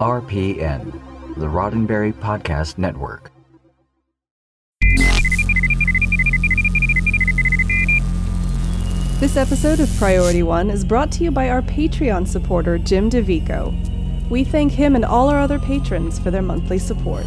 RPN, 0.00 0.92
the 1.36 1.44
Roddenberry 1.44 2.14
Podcast 2.14 2.78
Network. 2.78 3.30
This 9.20 9.36
episode 9.36 9.78
of 9.78 9.94
Priority 9.98 10.42
One 10.42 10.70
is 10.70 10.86
brought 10.86 11.12
to 11.12 11.24
you 11.24 11.30
by 11.30 11.50
our 11.50 11.60
Patreon 11.60 12.26
supporter, 12.26 12.78
Jim 12.78 13.10
DeVico. 13.10 14.30
We 14.30 14.42
thank 14.42 14.72
him 14.72 14.96
and 14.96 15.04
all 15.04 15.28
our 15.28 15.38
other 15.38 15.58
patrons 15.58 16.18
for 16.18 16.30
their 16.30 16.40
monthly 16.40 16.78
support. 16.78 17.26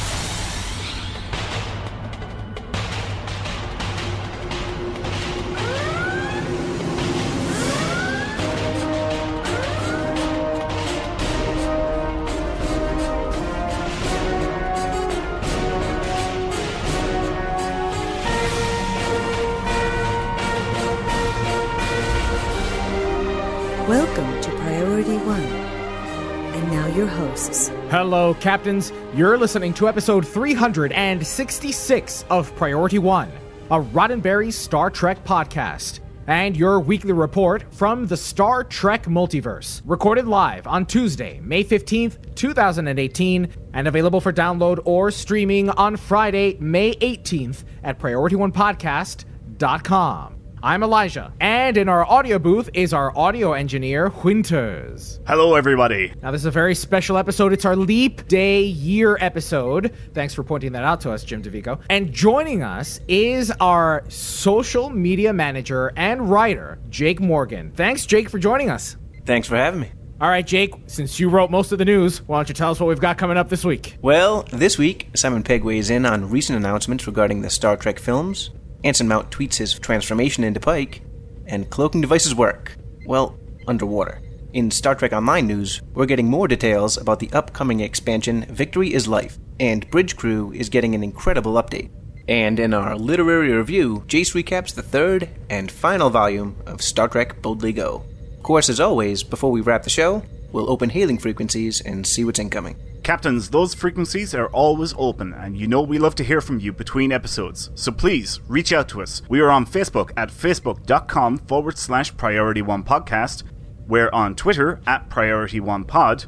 Hello, 28.11 28.33
Captains. 28.33 28.91
You're 29.15 29.37
listening 29.37 29.73
to 29.75 29.87
episode 29.87 30.27
366 30.27 32.25
of 32.29 32.53
Priority 32.57 32.99
One, 32.99 33.31
a 33.69 33.79
Roddenberry 33.79 34.51
Star 34.51 34.89
Trek 34.89 35.23
podcast, 35.23 36.01
and 36.27 36.57
your 36.57 36.81
weekly 36.81 37.13
report 37.13 37.73
from 37.73 38.07
the 38.07 38.17
Star 38.17 38.65
Trek 38.65 39.05
multiverse, 39.05 39.81
recorded 39.85 40.27
live 40.27 40.67
on 40.67 40.85
Tuesday, 40.85 41.39
May 41.39 41.63
15th, 41.63 42.35
2018, 42.35 43.47
and 43.71 43.87
available 43.87 44.19
for 44.19 44.33
download 44.33 44.81
or 44.83 45.09
streaming 45.09 45.69
on 45.69 45.95
Friday, 45.95 46.57
May 46.59 46.95
18th 46.95 47.63
at 47.81 47.97
PriorityOnePodcast.com. 47.97 50.40
I'm 50.63 50.83
Elijah, 50.83 51.33
and 51.39 51.75
in 51.75 51.89
our 51.89 52.05
audio 52.05 52.37
booth 52.37 52.69
is 52.75 52.93
our 52.93 53.17
audio 53.17 53.53
engineer, 53.53 54.09
Winters. 54.23 55.19
Hello, 55.25 55.55
everybody. 55.55 56.13
Now, 56.21 56.29
this 56.29 56.41
is 56.41 56.45
a 56.45 56.51
very 56.51 56.75
special 56.75 57.17
episode. 57.17 57.51
It's 57.51 57.65
our 57.65 57.75
Leap 57.75 58.27
Day 58.27 58.61
Year 58.61 59.17
episode. 59.19 59.91
Thanks 60.13 60.35
for 60.35 60.43
pointing 60.43 60.73
that 60.73 60.83
out 60.83 61.01
to 61.01 61.11
us, 61.11 61.23
Jim 61.23 61.41
DeVico. 61.41 61.79
And 61.89 62.13
joining 62.13 62.61
us 62.61 62.99
is 63.07 63.49
our 63.59 64.03
social 64.07 64.91
media 64.91 65.33
manager 65.33 65.93
and 65.95 66.29
writer, 66.29 66.77
Jake 66.89 67.19
Morgan. 67.19 67.71
Thanks, 67.71 68.05
Jake, 68.05 68.29
for 68.29 68.37
joining 68.37 68.69
us. 68.69 68.97
Thanks 69.25 69.47
for 69.47 69.55
having 69.55 69.79
me. 69.79 69.91
All 70.21 70.29
right, 70.29 70.45
Jake, 70.45 70.75
since 70.85 71.19
you 71.19 71.29
wrote 71.29 71.49
most 71.49 71.71
of 71.71 71.79
the 71.79 71.85
news, 71.85 72.19
why 72.27 72.37
don't 72.37 72.49
you 72.49 72.53
tell 72.53 72.69
us 72.69 72.79
what 72.79 72.85
we've 72.85 72.99
got 72.99 73.17
coming 73.17 73.37
up 73.37 73.49
this 73.49 73.65
week? 73.65 73.97
Well, 74.03 74.43
this 74.51 74.77
week, 74.77 75.09
Simon 75.15 75.41
Pegg 75.41 75.63
weighs 75.63 75.89
in 75.89 76.05
on 76.05 76.29
recent 76.29 76.55
announcements 76.59 77.07
regarding 77.07 77.41
the 77.41 77.49
Star 77.49 77.75
Trek 77.75 77.97
films, 77.97 78.51
Anson 78.83 79.07
Mount 79.07 79.29
tweets 79.29 79.57
his 79.57 79.77
transformation 79.77 80.43
into 80.43 80.59
Pike, 80.59 81.01
and 81.45 81.69
cloaking 81.69 82.01
devices 82.01 82.33
work. 82.33 82.75
Well, 83.05 83.37
underwater. 83.67 84.21
In 84.53 84.71
Star 84.71 84.95
Trek 84.95 85.13
Online 85.13 85.47
news, 85.47 85.81
we're 85.93 86.05
getting 86.05 86.27
more 86.27 86.47
details 86.47 86.97
about 86.97 87.19
the 87.19 87.31
upcoming 87.31 87.79
expansion 87.79 88.43
Victory 88.45 88.93
is 88.93 89.07
Life, 89.07 89.37
and 89.59 89.89
Bridge 89.89 90.17
Crew 90.17 90.51
is 90.51 90.69
getting 90.69 90.95
an 90.95 91.03
incredible 91.03 91.53
update. 91.53 91.89
And 92.27 92.59
in 92.59 92.73
our 92.73 92.95
literary 92.95 93.51
review, 93.51 94.03
Jace 94.07 94.33
recaps 94.33 94.73
the 94.73 94.83
third 94.83 95.29
and 95.49 95.71
final 95.71 96.09
volume 96.09 96.57
of 96.65 96.81
Star 96.81 97.07
Trek 97.07 97.41
Boldly 97.41 97.73
Go. 97.73 98.03
Of 98.37 98.43
course, 98.43 98.69
as 98.69 98.79
always, 98.79 99.23
before 99.23 99.51
we 99.51 99.61
wrap 99.61 99.83
the 99.83 99.89
show, 99.89 100.23
we'll 100.51 100.69
open 100.69 100.89
hailing 100.89 101.17
frequencies 101.17 101.81
and 101.81 102.05
see 102.05 102.25
what's 102.25 102.39
incoming. 102.39 102.75
Captains, 103.03 103.49
those 103.49 103.73
frequencies 103.73 104.35
are 104.35 104.47
always 104.49 104.93
open, 104.95 105.33
and 105.33 105.57
you 105.57 105.67
know 105.67 105.81
we 105.81 105.97
love 105.97 106.13
to 106.15 106.23
hear 106.23 106.39
from 106.39 106.59
you 106.59 106.71
between 106.71 107.11
episodes. 107.11 107.71
So 107.73 107.91
please, 107.91 108.39
reach 108.47 108.71
out 108.71 108.87
to 108.89 109.01
us. 109.01 109.23
We 109.27 109.39
are 109.39 109.49
on 109.49 109.65
Facebook 109.65 110.11
at 110.15 110.29
facebook.com 110.29 111.39
forward 111.39 111.79
slash 111.79 112.15
priority 112.15 112.61
one 112.61 112.83
podcast. 112.83 113.41
We're 113.87 114.11
on 114.11 114.35
Twitter 114.35 114.81
at 114.85 115.09
priority 115.09 115.59
one 115.59 115.83
pod. 115.83 116.25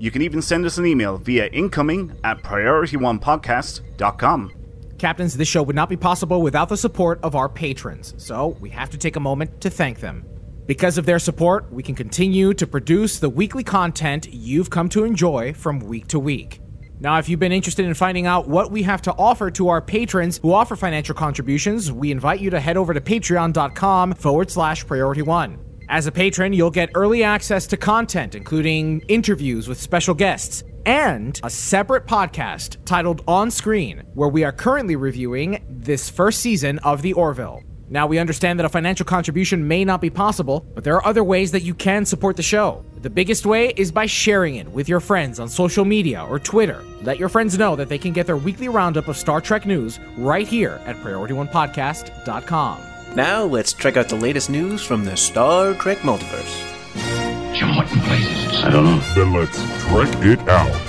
You 0.00 0.10
can 0.10 0.22
even 0.22 0.42
send 0.42 0.66
us 0.66 0.76
an 0.76 0.86
email 0.86 1.18
via 1.18 1.46
incoming 1.46 2.18
at 2.24 2.42
priorityonepodcast.com. 2.42 4.52
Captains, 4.98 5.36
this 5.36 5.46
show 5.46 5.62
would 5.62 5.76
not 5.76 5.88
be 5.88 5.96
possible 5.96 6.42
without 6.42 6.68
the 6.68 6.76
support 6.76 7.20
of 7.22 7.36
our 7.36 7.48
patrons, 7.48 8.14
so 8.16 8.56
we 8.60 8.70
have 8.70 8.90
to 8.90 8.98
take 8.98 9.14
a 9.14 9.20
moment 9.20 9.60
to 9.60 9.70
thank 9.70 10.00
them. 10.00 10.24
Because 10.68 10.98
of 10.98 11.06
their 11.06 11.18
support, 11.18 11.72
we 11.72 11.82
can 11.82 11.94
continue 11.94 12.52
to 12.52 12.66
produce 12.66 13.20
the 13.20 13.30
weekly 13.30 13.64
content 13.64 14.28
you've 14.30 14.68
come 14.68 14.90
to 14.90 15.04
enjoy 15.04 15.54
from 15.54 15.80
week 15.80 16.08
to 16.08 16.18
week. 16.18 16.60
Now, 17.00 17.18
if 17.18 17.26
you've 17.26 17.40
been 17.40 17.52
interested 17.52 17.86
in 17.86 17.94
finding 17.94 18.26
out 18.26 18.48
what 18.48 18.70
we 18.70 18.82
have 18.82 19.00
to 19.02 19.12
offer 19.12 19.50
to 19.52 19.70
our 19.70 19.80
patrons 19.80 20.36
who 20.36 20.52
offer 20.52 20.76
financial 20.76 21.14
contributions, 21.14 21.90
we 21.90 22.10
invite 22.10 22.40
you 22.40 22.50
to 22.50 22.60
head 22.60 22.76
over 22.76 22.92
to 22.92 23.00
patreon.com 23.00 24.12
forward 24.12 24.50
slash 24.50 24.86
priority 24.86 25.22
one. 25.22 25.58
As 25.88 26.06
a 26.06 26.12
patron, 26.12 26.52
you'll 26.52 26.70
get 26.70 26.90
early 26.94 27.24
access 27.24 27.66
to 27.68 27.78
content, 27.78 28.34
including 28.34 29.00
interviews 29.08 29.68
with 29.68 29.80
special 29.80 30.12
guests, 30.12 30.64
and 30.84 31.40
a 31.42 31.48
separate 31.48 32.06
podcast 32.06 32.76
titled 32.84 33.24
On 33.26 33.50
Screen, 33.50 34.02
where 34.12 34.28
we 34.28 34.44
are 34.44 34.52
currently 34.52 34.96
reviewing 34.96 35.64
this 35.66 36.10
first 36.10 36.40
season 36.40 36.78
of 36.80 37.00
The 37.00 37.14
Orville. 37.14 37.62
Now, 37.90 38.06
we 38.06 38.18
understand 38.18 38.58
that 38.58 38.66
a 38.66 38.68
financial 38.68 39.06
contribution 39.06 39.66
may 39.66 39.84
not 39.84 40.00
be 40.00 40.10
possible, 40.10 40.66
but 40.74 40.84
there 40.84 40.94
are 40.96 41.06
other 41.06 41.24
ways 41.24 41.52
that 41.52 41.62
you 41.62 41.74
can 41.74 42.04
support 42.04 42.36
the 42.36 42.42
show. 42.42 42.84
The 43.00 43.08
biggest 43.08 43.46
way 43.46 43.72
is 43.76 43.90
by 43.90 44.06
sharing 44.06 44.56
it 44.56 44.68
with 44.68 44.88
your 44.88 45.00
friends 45.00 45.40
on 45.40 45.48
social 45.48 45.84
media 45.84 46.24
or 46.24 46.38
Twitter. 46.38 46.84
Let 47.02 47.18
your 47.18 47.28
friends 47.28 47.56
know 47.56 47.76
that 47.76 47.88
they 47.88 47.98
can 47.98 48.12
get 48.12 48.26
their 48.26 48.36
weekly 48.36 48.68
roundup 48.68 49.08
of 49.08 49.16
Star 49.16 49.40
Trek 49.40 49.64
news 49.64 49.98
right 50.18 50.46
here 50.46 50.80
at 50.84 50.96
PriorityOnePodcast.com. 50.96 52.80
Now, 53.14 53.44
let's 53.44 53.72
check 53.72 53.96
out 53.96 54.08
the 54.08 54.16
latest 54.16 54.50
news 54.50 54.82
from 54.82 55.04
the 55.04 55.16
Star 55.16 55.72
Trek 55.74 55.98
multiverse. 55.98 57.54
Jim, 57.54 57.74
what 57.74 57.90
in 57.90 58.00
blazes? 58.00 58.64
I 58.64 58.70
don't 58.70 58.84
know. 58.84 58.98
Then 59.14 59.32
let's 59.32 59.58
trek 59.84 60.08
it 60.26 60.40
out. 60.48 60.87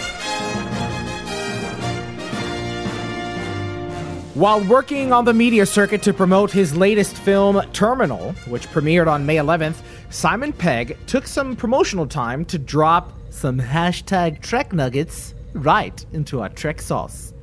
While 4.40 4.62
working 4.62 5.12
on 5.12 5.26
the 5.26 5.34
media 5.34 5.66
circuit 5.66 6.02
to 6.04 6.14
promote 6.14 6.50
his 6.50 6.74
latest 6.74 7.18
film, 7.18 7.62
Terminal, 7.74 8.32
which 8.48 8.70
premiered 8.70 9.12
on 9.12 9.26
May 9.26 9.36
11th, 9.36 9.82
Simon 10.12 10.54
Pegg 10.54 10.98
took 11.08 11.28
some 11.28 11.58
promotional 11.58 12.08
time 12.08 12.46
to 12.46 12.58
drop 12.58 13.12
some 13.32 13.60
hashtag 13.60 14.42
Trek 14.42 14.72
nuggets 14.72 15.34
right 15.52 16.06
into 16.14 16.40
our 16.40 16.48
Trek 16.48 16.82
sauce. 16.82 17.34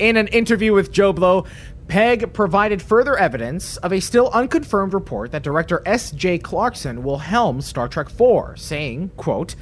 In 0.00 0.16
an 0.16 0.26
interview 0.26 0.72
with 0.72 0.90
JoBlo, 0.90 1.46
Pegg 1.86 2.32
provided 2.32 2.82
further 2.82 3.16
evidence 3.16 3.76
of 3.76 3.92
a 3.92 4.00
still 4.00 4.28
unconfirmed 4.30 4.94
report 4.94 5.30
that 5.30 5.44
director 5.44 5.80
S.J. 5.86 6.38
Clarkson 6.38 7.04
will 7.04 7.18
helm 7.18 7.60
Star 7.60 7.86
Trek 7.86 8.08
IV, 8.08 8.58
saying, 8.58 9.12
quote, 9.16 9.54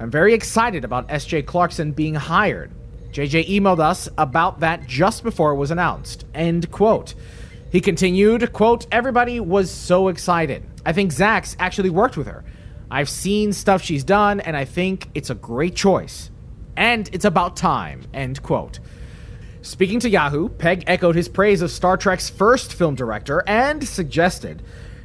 I'm 0.00 0.10
very 0.10 0.32
excited 0.32 0.86
about 0.86 1.04
S.J. 1.10 1.42
Clarkson 1.42 1.92
being 1.92 2.14
hired. 2.14 2.70
JJ 3.14 3.48
emailed 3.48 3.78
us 3.78 4.08
about 4.18 4.58
that 4.58 4.88
just 4.88 5.22
before 5.22 5.52
it 5.52 5.56
was 5.56 5.70
announced. 5.70 6.24
End 6.34 6.68
quote. 6.72 7.14
He 7.70 7.80
continued, 7.80 8.52
quote, 8.52 8.88
Everybody 8.90 9.38
was 9.38 9.70
so 9.70 10.08
excited. 10.08 10.64
I 10.84 10.92
think 10.92 11.12
Zach 11.12 11.46
actually 11.60 11.90
worked 11.90 12.16
with 12.16 12.26
her. 12.26 12.44
I've 12.90 13.08
seen 13.08 13.52
stuff 13.52 13.82
she's 13.82 14.02
done, 14.02 14.40
and 14.40 14.56
I 14.56 14.64
think 14.64 15.10
it's 15.14 15.30
a 15.30 15.36
great 15.36 15.76
choice. 15.76 16.32
And 16.76 17.08
it's 17.12 17.24
about 17.24 17.56
time. 17.56 18.02
End 18.12 18.42
quote. 18.42 18.80
Speaking 19.62 20.00
to 20.00 20.10
Yahoo, 20.10 20.48
Pegg 20.48 20.82
echoed 20.88 21.14
his 21.14 21.28
praise 21.28 21.62
of 21.62 21.70
Star 21.70 21.96
Trek's 21.96 22.28
first 22.28 22.74
film 22.74 22.96
director 22.96 23.44
and 23.46 23.86
suggested 23.86 24.60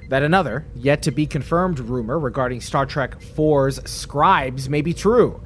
that 0.07 0.23
another, 0.23 0.65
yet 0.75 1.03
to 1.03 1.11
be 1.11 1.27
confirmed 1.27 1.79
rumor 1.79 2.17
regarding 2.17 2.59
Star 2.59 2.87
Trek 2.87 3.17
IV's 3.37 3.79
scribes 3.87 4.67
may 4.67 4.81
be 4.81 4.95
true. 4.95 5.43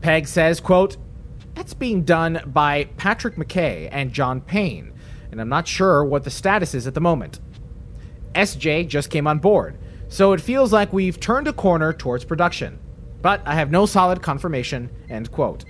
Pegg 0.00 0.26
says, 0.26 0.58
quote, 0.58 0.96
that's 1.54 1.74
being 1.74 2.02
done 2.04 2.42
by 2.46 2.84
Patrick 2.96 3.36
McKay 3.36 3.88
and 3.92 4.12
John 4.12 4.40
Payne, 4.40 4.92
and 5.30 5.40
I'm 5.40 5.48
not 5.48 5.68
sure 5.68 6.04
what 6.04 6.24
the 6.24 6.30
status 6.30 6.74
is 6.74 6.86
at 6.86 6.94
the 6.94 7.00
moment. 7.00 7.40
SJ 8.34 8.88
just 8.88 9.10
came 9.10 9.26
on 9.26 9.38
board, 9.38 9.78
so 10.08 10.32
it 10.32 10.40
feels 10.40 10.72
like 10.72 10.92
we've 10.92 11.20
turned 11.20 11.48
a 11.48 11.52
corner 11.52 11.92
towards 11.92 12.24
production. 12.24 12.78
But 13.20 13.42
I 13.46 13.54
have 13.54 13.70
no 13.70 13.86
solid 13.86 14.22
confirmation, 14.22 14.90
end 15.08 15.30
quote. 15.30 15.64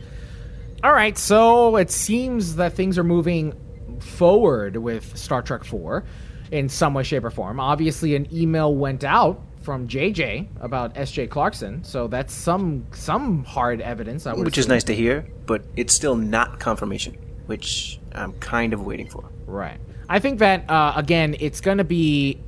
All 0.82 0.92
right, 0.92 1.16
so 1.16 1.76
it 1.76 1.90
seems 1.90 2.56
that 2.56 2.72
things 2.72 2.98
are 2.98 3.04
moving 3.04 3.54
forward 4.00 4.76
with 4.76 5.16
Star 5.16 5.42
Trek 5.42 5.64
4 5.64 6.04
in 6.50 6.68
some 6.68 6.94
way, 6.94 7.02
shape, 7.02 7.24
or 7.24 7.30
form. 7.30 7.60
Obviously, 7.60 8.16
an 8.16 8.26
email 8.34 8.74
went 8.74 9.04
out 9.04 9.40
from 9.62 9.88
JJ 9.88 10.48
about 10.60 10.96
S.J. 10.96 11.28
Clarkson, 11.28 11.84
so 11.84 12.08
that's 12.08 12.34
some 12.34 12.86
some 12.92 13.44
hard 13.44 13.80
evidence. 13.80 14.26
I 14.26 14.34
would 14.34 14.44
Which 14.44 14.58
is 14.58 14.68
nice 14.68 14.84
to 14.84 14.94
hear, 14.94 15.26
but 15.46 15.64
it's 15.76 15.94
still 15.94 16.16
not 16.16 16.58
confirmation, 16.60 17.16
which 17.46 18.00
I'm 18.12 18.32
kind 18.34 18.72
of 18.72 18.82
waiting 18.82 19.08
for. 19.08 19.24
Right. 19.46 19.78
I 20.08 20.18
think 20.18 20.40
that 20.40 20.68
uh, 20.68 20.92
again, 20.96 21.36
it's 21.40 21.60
going 21.60 21.78
to 21.78 21.84
be. 21.84 22.40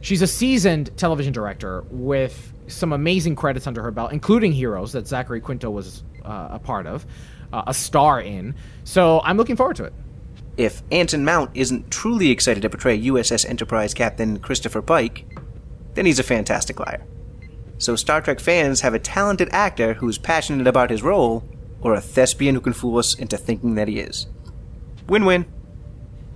She's 0.00 0.22
a 0.22 0.26
seasoned 0.26 0.96
television 0.96 1.32
director 1.32 1.82
with 1.90 2.52
some 2.68 2.92
amazing 2.92 3.36
credits 3.36 3.66
under 3.66 3.82
her 3.82 3.90
belt, 3.90 4.12
including 4.12 4.52
Heroes 4.52 4.92
that 4.92 5.06
Zachary 5.06 5.40
Quinto 5.40 5.70
was 5.70 6.02
uh, 6.24 6.48
a 6.52 6.58
part 6.58 6.86
of, 6.86 7.06
uh, 7.52 7.64
a 7.66 7.74
star 7.74 8.20
in. 8.20 8.54
So 8.84 9.20
I'm 9.24 9.36
looking 9.36 9.56
forward 9.56 9.76
to 9.76 9.84
it. 9.84 9.92
If 10.56 10.82
Anson 10.90 11.24
Mount 11.24 11.50
isn't 11.54 11.90
truly 11.90 12.30
excited 12.30 12.62
to 12.62 12.70
portray 12.70 13.00
USS 13.00 13.48
Enterprise 13.48 13.94
Captain 13.94 14.38
Christopher 14.38 14.80
Pike, 14.80 15.26
then 15.96 16.06
he's 16.06 16.20
a 16.20 16.22
fantastic 16.22 16.78
liar. 16.78 17.02
So 17.78 17.96
Star 17.96 18.20
Trek 18.20 18.38
fans 18.38 18.82
have 18.82 18.94
a 18.94 18.98
talented 18.98 19.48
actor 19.50 19.94
who's 19.94 20.18
passionate 20.18 20.66
about 20.66 20.90
his 20.90 21.02
role, 21.02 21.42
or 21.80 21.94
a 21.94 22.00
thespian 22.00 22.54
who 22.54 22.60
can 22.60 22.72
fool 22.72 22.98
us 22.98 23.14
into 23.14 23.36
thinking 23.36 23.74
that 23.74 23.88
he 23.88 23.98
is. 23.98 24.26
Win 25.08 25.24
win. 25.24 25.46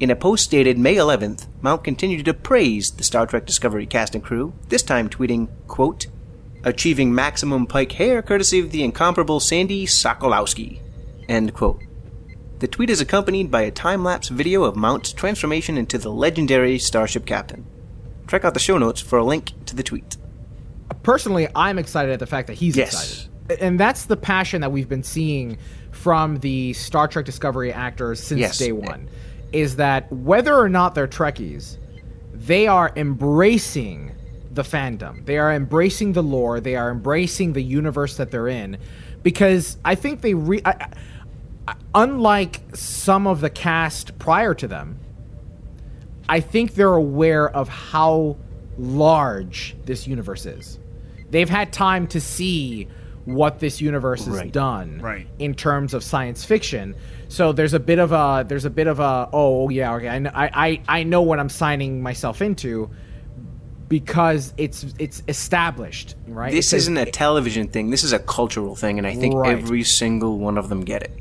In 0.00 0.10
a 0.10 0.16
post 0.16 0.50
dated 0.50 0.78
May 0.78 0.96
11th, 0.96 1.46
Mount 1.60 1.84
continued 1.84 2.24
to 2.24 2.34
praise 2.34 2.90
the 2.90 3.04
Star 3.04 3.26
Trek 3.26 3.46
Discovery 3.46 3.86
cast 3.86 4.14
and 4.14 4.24
crew, 4.24 4.54
this 4.68 4.82
time 4.82 5.08
tweeting, 5.08 5.48
quote, 5.66 6.06
achieving 6.64 7.14
maximum 7.14 7.66
Pike 7.66 7.92
hair 7.92 8.22
courtesy 8.22 8.60
of 8.60 8.70
the 8.70 8.82
incomparable 8.82 9.40
Sandy 9.40 9.86
Sokolowski, 9.86 10.80
end 11.28 11.54
quote. 11.54 11.82
The 12.60 12.68
tweet 12.68 12.90
is 12.90 13.00
accompanied 13.00 13.50
by 13.50 13.62
a 13.62 13.70
time 13.70 14.04
lapse 14.04 14.28
video 14.28 14.64
of 14.64 14.76
Mount's 14.76 15.12
transformation 15.12 15.78
into 15.78 15.96
the 15.96 16.12
legendary 16.12 16.78
Starship 16.78 17.24
Captain. 17.24 17.66
Check 18.30 18.44
out 18.44 18.54
the 18.54 18.60
show 18.60 18.78
notes 18.78 19.00
for 19.00 19.18
a 19.18 19.24
link 19.24 19.50
to 19.66 19.74
the 19.74 19.82
tweet. 19.82 20.16
Personally, 21.02 21.48
I'm 21.56 21.80
excited 21.80 22.12
at 22.12 22.20
the 22.20 22.26
fact 22.26 22.46
that 22.46 22.54
he's 22.54 22.76
Yes. 22.76 22.92
excited. 22.92 23.60
And 23.60 23.80
that's 23.80 24.04
the 24.04 24.16
passion 24.16 24.60
that 24.60 24.70
we've 24.70 24.88
been 24.88 25.02
seeing 25.02 25.58
from 25.90 26.36
the 26.36 26.72
Star 26.74 27.08
Trek 27.08 27.24
Discovery 27.24 27.72
actors 27.72 28.20
since 28.20 28.38
Yes. 28.38 28.58
day 28.58 28.70
one. 28.70 29.08
Is 29.50 29.74
that 29.76 30.12
whether 30.12 30.56
or 30.56 30.68
not 30.68 30.94
they're 30.94 31.08
Trekkies, 31.08 31.76
they 32.32 32.68
are 32.68 32.92
embracing 32.94 34.12
the 34.52 34.62
fandom. 34.62 35.26
They 35.26 35.36
are 35.38 35.52
embracing 35.52 36.12
the 36.12 36.22
lore. 36.22 36.60
They 36.60 36.76
are 36.76 36.92
embracing 36.92 37.54
the 37.54 37.62
universe 37.64 38.16
that 38.16 38.30
they're 38.30 38.46
in, 38.46 38.76
because 39.24 39.76
I 39.84 39.96
think 39.96 40.20
they 40.20 40.34
re. 40.34 40.62
I, 40.64 40.86
I, 41.66 41.74
unlike 41.96 42.60
some 42.74 43.26
of 43.26 43.40
the 43.40 43.50
cast 43.50 44.20
prior 44.20 44.54
to 44.54 44.68
them, 44.68 44.99
I 46.30 46.40
think 46.40 46.74
they're 46.74 46.94
aware 46.94 47.48
of 47.50 47.68
how 47.68 48.36
large 48.78 49.76
this 49.84 50.06
universe 50.06 50.46
is. 50.46 50.78
They've 51.30 51.48
had 51.50 51.72
time 51.72 52.06
to 52.08 52.20
see 52.20 52.88
what 53.24 53.58
this 53.60 53.80
universe 53.80 54.24
has 54.24 54.34
Right. 54.36 54.50
done 54.52 55.00
Right. 55.02 55.26
in 55.38 55.54
terms 55.54 55.92
of 55.92 56.02
science 56.02 56.44
fiction. 56.44 56.94
So 57.28 57.52
there's 57.52 57.74
a 57.74 57.78
bit 57.80 57.98
of 57.98 58.12
a 58.12 58.44
there's 58.48 58.64
a 58.64 58.70
bit 58.70 58.86
of 58.86 58.98
a 59.00 59.28
oh, 59.32 59.64
oh 59.64 59.68
yeah 59.68 59.94
okay 59.96 60.08
I 60.08 60.18
kn- 60.20 60.32
I 60.34 60.50
I, 60.54 60.80
I 61.00 61.02
know 61.02 61.20
what 61.22 61.38
I'm 61.38 61.48
signing 61.50 62.02
myself 62.02 62.40
into 62.40 62.88
because 63.88 64.54
it's 64.56 64.86
it's 64.98 65.22
established 65.28 66.14
right. 66.28 66.52
This 66.52 66.66
It 66.66 66.68
says- 66.70 66.82
isn't 66.82 66.96
a 66.96 67.06
television 67.06 67.68
thing, 67.68 67.90
this 67.90 68.04
is 68.04 68.12
a 68.12 68.18
cultural 68.18 68.74
thing, 68.76 68.98
and 68.98 69.06
I 69.06 69.14
think 69.14 69.34
Right. 69.34 69.50
every 69.58 69.82
single 69.82 70.38
one 70.38 70.56
of 70.58 70.68
them 70.68 70.82
get 70.84 71.02
it. 71.02 71.16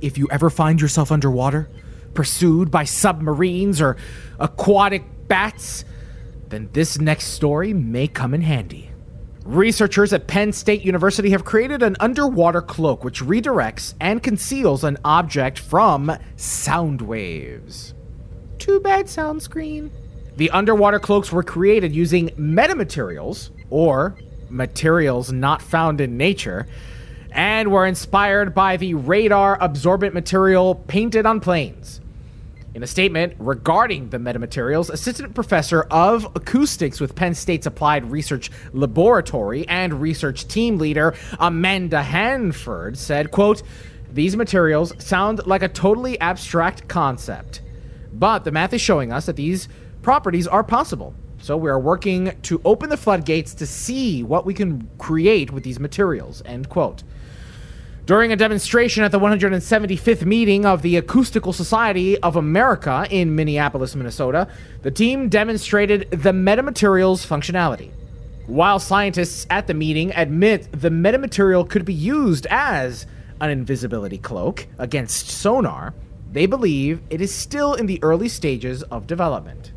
if 0.00 0.18
you 0.18 0.26
ever 0.32 0.50
find 0.50 0.80
yourself 0.80 1.12
underwater, 1.12 1.68
pursued 2.14 2.70
by 2.70 2.84
submarines 2.84 3.80
or 3.80 3.96
aquatic 4.38 5.04
bats, 5.28 5.84
then 6.48 6.68
this 6.72 6.98
next 6.98 7.28
story 7.28 7.72
may 7.72 8.06
come 8.06 8.34
in 8.34 8.42
handy. 8.42 8.90
Researchers 9.44 10.12
at 10.12 10.28
Penn 10.28 10.52
State 10.52 10.82
University 10.82 11.30
have 11.30 11.44
created 11.44 11.82
an 11.82 11.96
underwater 11.98 12.62
cloak 12.62 13.02
which 13.02 13.22
redirects 13.22 13.94
and 14.00 14.22
conceals 14.22 14.84
an 14.84 14.98
object 15.04 15.58
from 15.58 16.16
sound 16.36 17.02
waves. 17.02 17.94
Too 18.58 18.78
bad, 18.78 19.08
sound 19.08 19.42
screen. 19.42 19.90
The 20.36 20.50
underwater 20.50 21.00
cloaks 21.00 21.32
were 21.32 21.42
created 21.42 21.92
using 21.92 22.28
metamaterials, 22.30 23.50
or 23.68 24.16
materials 24.48 25.32
not 25.32 25.60
found 25.60 26.00
in 26.00 26.16
nature, 26.16 26.68
and 27.32 27.72
were 27.72 27.86
inspired 27.86 28.54
by 28.54 28.76
the 28.76 28.94
radar 28.94 29.58
absorbent 29.60 30.14
material 30.14 30.76
painted 30.76 31.26
on 31.26 31.40
planes. 31.40 32.01
In 32.74 32.82
a 32.82 32.86
statement 32.86 33.34
regarding 33.38 34.08
the 34.08 34.16
metamaterials, 34.16 34.88
Assistant 34.88 35.34
Professor 35.34 35.82
of 35.90 36.24
Acoustics 36.34 37.00
with 37.00 37.14
Penn 37.14 37.34
State's 37.34 37.66
Applied 37.66 38.10
Research 38.10 38.50
Laboratory 38.72 39.68
and 39.68 40.00
Research 40.00 40.48
Team 40.48 40.78
Leader 40.78 41.14
Amanda 41.38 42.02
Hanford 42.02 42.96
said, 42.96 43.30
quote, 43.30 43.62
These 44.10 44.36
materials 44.36 44.94
sound 45.04 45.46
like 45.46 45.62
a 45.62 45.68
totally 45.68 46.18
abstract 46.18 46.88
concept, 46.88 47.60
but 48.10 48.44
the 48.44 48.52
math 48.52 48.72
is 48.72 48.80
showing 48.80 49.12
us 49.12 49.26
that 49.26 49.36
these 49.36 49.68
properties 50.00 50.46
are 50.46 50.64
possible. 50.64 51.14
So 51.42 51.58
we 51.58 51.68
are 51.68 51.78
working 51.78 52.34
to 52.42 52.62
open 52.64 52.88
the 52.88 52.96
floodgates 52.96 53.52
to 53.54 53.66
see 53.66 54.22
what 54.22 54.46
we 54.46 54.54
can 54.54 54.88
create 54.96 55.50
with 55.50 55.62
these 55.62 55.78
materials, 55.78 56.42
end 56.46 56.70
quote. 56.70 57.02
During 58.04 58.32
a 58.32 58.36
demonstration 58.36 59.04
at 59.04 59.12
the 59.12 59.20
175th 59.20 60.24
meeting 60.24 60.66
of 60.66 60.82
the 60.82 60.96
Acoustical 60.96 61.52
Society 61.52 62.18
of 62.18 62.34
America 62.34 63.06
in 63.08 63.36
Minneapolis, 63.36 63.94
Minnesota, 63.94 64.48
the 64.82 64.90
team 64.90 65.28
demonstrated 65.28 66.10
the 66.10 66.32
metamaterial's 66.32 67.24
functionality. 67.24 67.92
While 68.48 68.80
scientists 68.80 69.46
at 69.50 69.68
the 69.68 69.74
meeting 69.74 70.12
admit 70.16 70.66
the 70.72 70.90
metamaterial 70.90 71.68
could 71.70 71.84
be 71.84 71.94
used 71.94 72.48
as 72.50 73.06
an 73.40 73.50
invisibility 73.50 74.18
cloak 74.18 74.66
against 74.78 75.28
sonar, 75.28 75.94
they 76.32 76.46
believe 76.46 77.02
it 77.08 77.20
is 77.20 77.32
still 77.32 77.74
in 77.74 77.86
the 77.86 78.02
early 78.02 78.28
stages 78.28 78.82
of 78.84 79.06
development. 79.06 79.71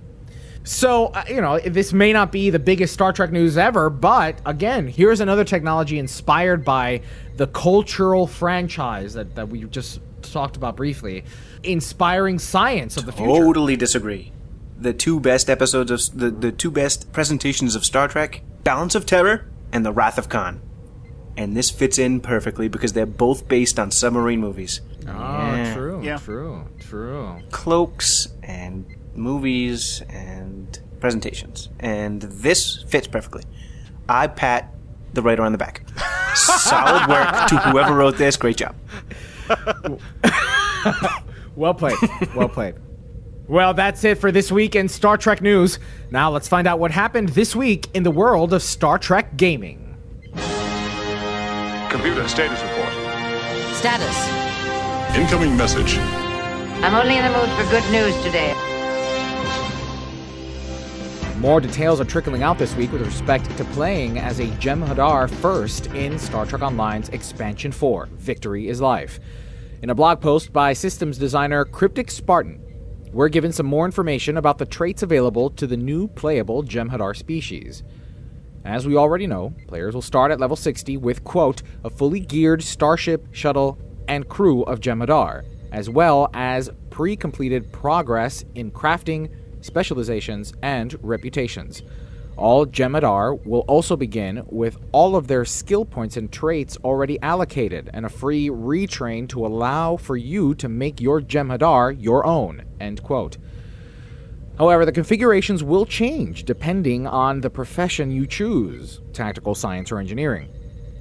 So, 0.66 1.08
uh, 1.08 1.24
you 1.30 1.42
know, 1.42 1.60
this 1.60 1.94
may 1.94 2.12
not 2.12 2.32
be 2.32 2.50
the 2.50 2.60
biggest 2.60 2.94
Star 2.94 3.14
Trek 3.14 3.32
news 3.32 3.56
ever, 3.56 3.90
but 3.92 4.42
again, 4.48 4.88
here's 4.88 5.20
another 5.20 5.44
technology 5.44 6.00
inspired 6.00 6.66
by 6.66 7.02
the 7.38 7.46
cultural 7.48 8.26
franchise 8.26 9.14
that, 9.14 9.36
that 9.36 9.48
we 9.50 9.64
just 9.66 10.00
talked 10.24 10.58
about 10.58 10.76
briefly, 10.76 11.24
inspiring 11.62 12.40
science 12.40 12.98
of 12.98 13.06
the 13.06 13.12
future. 13.12 13.30
Totally 13.30 13.76
disagree. 13.76 14.32
The 14.78 14.92
two 14.92 15.20
best 15.20 15.52
episodes 15.52 15.92
of 15.92 16.20
the, 16.20 16.32
the 16.32 16.52
two 16.52 16.72
best 16.72 17.14
presentations 17.14 17.76
of 17.76 17.86
Star 17.86 18.08
Trek, 18.08 18.42
Balance 18.64 18.96
of 18.96 19.06
Terror 19.06 19.46
and 19.72 19.86
The 19.86 19.94
Wrath 19.94 20.18
of 20.18 20.30
Khan. 20.30 20.62
And 21.38 21.56
this 21.56 21.70
fits 21.70 22.00
in 22.00 22.22
perfectly 22.22 22.70
because 22.70 22.94
they're 22.94 23.06
both 23.06 23.48
based 23.48 23.78
on 23.78 23.92
submarine 23.92 24.40
movies. 24.40 24.82
Oh, 25.08 25.74
true, 25.76 26.02
Yeah. 26.02 26.18
true, 26.18 26.66
true. 26.80 27.36
Cloaks 27.52 28.30
and 28.42 28.86
movies 29.16 30.02
and 30.10 30.80
presentations. 31.00 31.70
And 31.80 32.22
this 32.22 32.84
fits 32.88 33.08
perfectly. 33.08 33.44
I 34.08 34.28
pat 34.28 34.74
the 35.14 35.22
writer 35.22 35.44
on 35.44 35.52
the 35.52 35.58
back. 35.58 35.88
Solid 36.36 37.08
work 37.10 37.48
to 37.48 37.58
whoever 37.58 37.96
wrote 37.96 38.18
this. 38.18 38.38
Great 38.38 38.58
job. 38.58 38.76
Well 41.56 41.74
played. 41.74 41.96
well 42.36 42.50
played. 42.50 42.76
Well, 43.48 43.74
that's 43.74 44.04
it 44.04 44.18
for 44.18 44.32
this 44.32 44.52
week 44.52 44.76
in 44.76 44.90
Star 44.90 45.18
Trek 45.18 45.42
news. 45.42 45.80
Now 46.12 46.30
let's 46.32 46.48
find 46.48 46.68
out 46.68 46.80
what 46.80 46.92
happened 46.92 47.30
this 47.30 47.56
week 47.56 47.88
in 47.94 48.04
the 48.04 48.12
world 48.12 48.54
of 48.54 48.62
Star 48.62 48.98
Trek 48.98 49.38
gaming. 49.38 49.96
Computer 51.90 52.28
status 52.28 52.62
report. 52.62 52.92
Status. 53.76 55.16
Incoming 55.16 55.56
message. 55.56 55.98
I'm 56.84 56.94
only 56.94 57.18
in 57.18 57.24
the 57.24 57.32
mood 57.32 57.50
for 57.52 57.64
good 57.72 57.90
news 57.92 58.16
today. 58.24 58.54
More 61.46 61.62
details 61.62 62.02
are 62.02 62.06
trickling 62.06 62.42
out 62.42 62.58
this 62.58 62.76
week 62.76 62.92
with 62.92 63.04
respect 63.04 63.56
to 63.56 63.64
playing 63.66 64.18
as 64.18 64.40
a 64.40 64.48
Jem'Hadar 64.48 65.30
first 65.30 65.86
in 65.94 66.18
Star 66.18 66.44
Trek 66.44 66.64
Online's 66.64 67.10
Expansion 67.10 67.72
4, 67.72 68.08
Victory 68.14 68.68
is 68.68 68.82
Life. 68.82 69.20
In 69.84 69.92
a 69.92 69.96
blog 69.96 70.22
post 70.22 70.52
by 70.52 70.74
systems 70.74 71.20
designer 71.20 71.64
Cryptic 71.64 72.10
Spartan, 72.10 72.60
we're 73.14 73.30
given 73.30 73.52
some 73.52 73.68
more 73.68 73.86
information 73.86 74.38
about 74.38 74.58
the 74.58 74.66
traits 74.66 75.04
available 75.04 75.52
to 75.52 75.68
the 75.68 75.78
new 75.78 76.08
playable 76.08 76.64
Jem'Hadar 76.64 77.16
species. 77.16 77.84
As 78.66 78.88
we 78.88 78.98
already 78.98 79.28
know, 79.28 79.54
players 79.68 79.94
will 79.94 80.02
start 80.02 80.32
at 80.32 80.40
level 80.40 80.58
60 80.58 80.98
with, 80.98 81.24
quote, 81.24 81.62
a 81.84 81.92
fully 81.92 82.22
geared 82.22 82.64
starship, 82.64 83.28
shuttle, 83.34 83.78
and 84.08 84.28
crew 84.28 84.64
of 84.64 84.80
Jem'Hadar, 84.80 85.44
as 85.72 85.92
well 85.92 86.28
as 86.34 86.72
pre 86.90 87.16
completed 87.16 87.72
progress 87.72 88.44
in 88.56 88.72
crafting, 88.72 89.30
specializations, 89.66 90.54
and 90.62 90.98
reputations. 91.02 91.84
All 92.38 92.66
Jem'Hadar 92.66 93.46
will 93.46 93.62
also 93.62 93.96
begin 93.96 94.44
with 94.48 94.78
all 94.92 95.16
of 95.16 95.28
their 95.28 95.46
skill 95.46 95.86
points 95.86 96.18
and 96.18 96.32
traits 96.32 96.78
already 96.84 97.18
allocated 97.22 97.90
and 97.94 98.06
a 98.06 98.10
free 98.10 98.50
retrain 98.50 99.30
to 99.30 99.46
allow 99.46 99.96
for 99.96 100.18
you 100.18 100.54
to 100.56 100.68
make 100.68 101.00
your 101.00 101.22
Jem'Hadar 101.22 101.96
your 101.98 102.26
own. 102.26 102.64
End 102.80 103.02
quote. 103.04 103.38
However, 104.58 104.86
the 104.86 104.92
configurations 104.92 105.64
will 105.64 105.86
change 105.86 106.44
depending 106.44 107.08
on 107.08 107.42
the 107.42 107.50
profession 107.50 108.12
you 108.12 108.26
choose 108.26 109.02
tactical 109.14 109.56
science 109.56 109.92
or 109.92 110.00
engineering. 110.00 110.50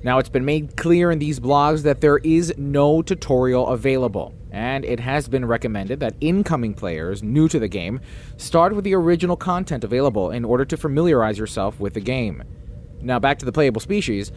Now, 0.04 0.18
it's 0.18 0.28
been 0.28 0.44
made 0.44 0.76
clear 0.76 1.10
in 1.10 1.18
these 1.18 1.40
blogs 1.40 1.82
that 1.84 2.02
there 2.02 2.18
is 2.18 2.52
no 2.58 3.00
tutorial 3.00 3.68
available, 3.68 4.34
and 4.50 4.84
it 4.84 5.00
has 5.00 5.28
been 5.28 5.46
recommended 5.46 5.98
that 6.00 6.14
incoming 6.20 6.74
players 6.74 7.22
new 7.22 7.48
to 7.48 7.58
the 7.58 7.68
game 7.68 8.02
start 8.36 8.74
with 8.74 8.84
the 8.84 8.94
original 8.94 9.34
content 9.34 9.82
available 9.82 10.30
in 10.30 10.44
order 10.44 10.66
to 10.66 10.76
familiarize 10.76 11.38
yourself 11.38 11.80
with 11.80 11.94
the 11.94 12.02
game. 12.02 12.42
Now, 13.00 13.18
back 13.18 13.38
to 13.38 13.46
the 13.46 13.52
playable 13.52 13.80
species. 13.80 14.30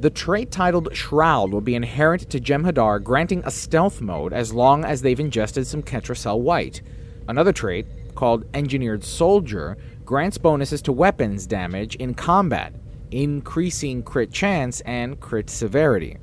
The 0.00 0.10
trait 0.10 0.50
titled 0.50 0.88
Shroud 0.96 1.52
will 1.52 1.60
be 1.60 1.76
inherent 1.76 2.28
to 2.30 2.40
Jem'Hadar, 2.40 3.00
granting 3.00 3.44
a 3.44 3.52
stealth 3.52 4.00
mode 4.00 4.32
as 4.32 4.52
long 4.52 4.84
as 4.84 5.00
they've 5.00 5.20
ingested 5.20 5.64
some 5.68 5.84
Ketracel 5.84 6.40
White. 6.40 6.82
Another 7.28 7.52
trait, 7.52 7.86
called 8.16 8.46
Engineered 8.52 9.04
Soldier, 9.04 9.78
grants 10.04 10.38
bonuses 10.38 10.82
to 10.82 10.92
weapons 10.92 11.46
damage 11.46 11.94
in 11.96 12.14
combat, 12.14 12.74
increasing 13.10 14.02
crit 14.02 14.32
chance 14.32 14.80
and 14.82 15.20
crit 15.20 15.50
severity. 15.50 16.18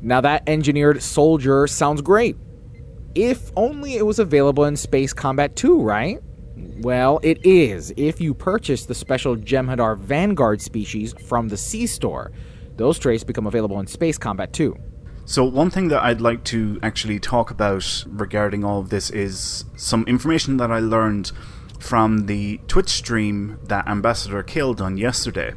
Now, 0.00 0.20
that 0.20 0.42
Engineered 0.46 1.02
Soldier 1.02 1.66
sounds 1.66 2.02
great. 2.02 2.36
If 3.14 3.52
only 3.56 3.94
it 3.94 4.04
was 4.04 4.18
available 4.18 4.64
in 4.64 4.76
Space 4.76 5.12
Combat 5.12 5.56
2, 5.56 5.80
right? 5.80 6.20
Well, 6.56 7.20
it 7.22 7.44
is 7.44 7.92
if 7.96 8.20
you 8.20 8.34
purchase 8.34 8.86
the 8.86 8.94
special 8.94 9.36
Jem'Hadar 9.36 9.98
Vanguard 9.98 10.60
species 10.60 11.14
from 11.26 11.48
the 11.48 11.56
C 11.56 11.86
Store. 11.86 12.32
Those 12.76 12.98
traits 12.98 13.24
become 13.24 13.46
available 13.46 13.78
in 13.80 13.86
Space 13.86 14.18
Combat 14.18 14.52
2. 14.52 14.76
So, 15.26 15.44
one 15.44 15.70
thing 15.70 15.88
that 15.88 16.02
I'd 16.02 16.20
like 16.20 16.44
to 16.44 16.78
actually 16.82 17.18
talk 17.18 17.50
about 17.50 18.04
regarding 18.06 18.62
all 18.62 18.80
of 18.80 18.90
this 18.90 19.08
is 19.10 19.64
some 19.76 20.04
information 20.06 20.58
that 20.58 20.70
I 20.70 20.80
learned 20.80 21.32
from 21.78 22.26
the 22.26 22.58
Twitch 22.68 22.90
stream 22.90 23.58
that 23.64 23.88
Ambassador 23.88 24.42
Kael 24.42 24.76
done 24.76 24.98
yesterday. 24.98 25.54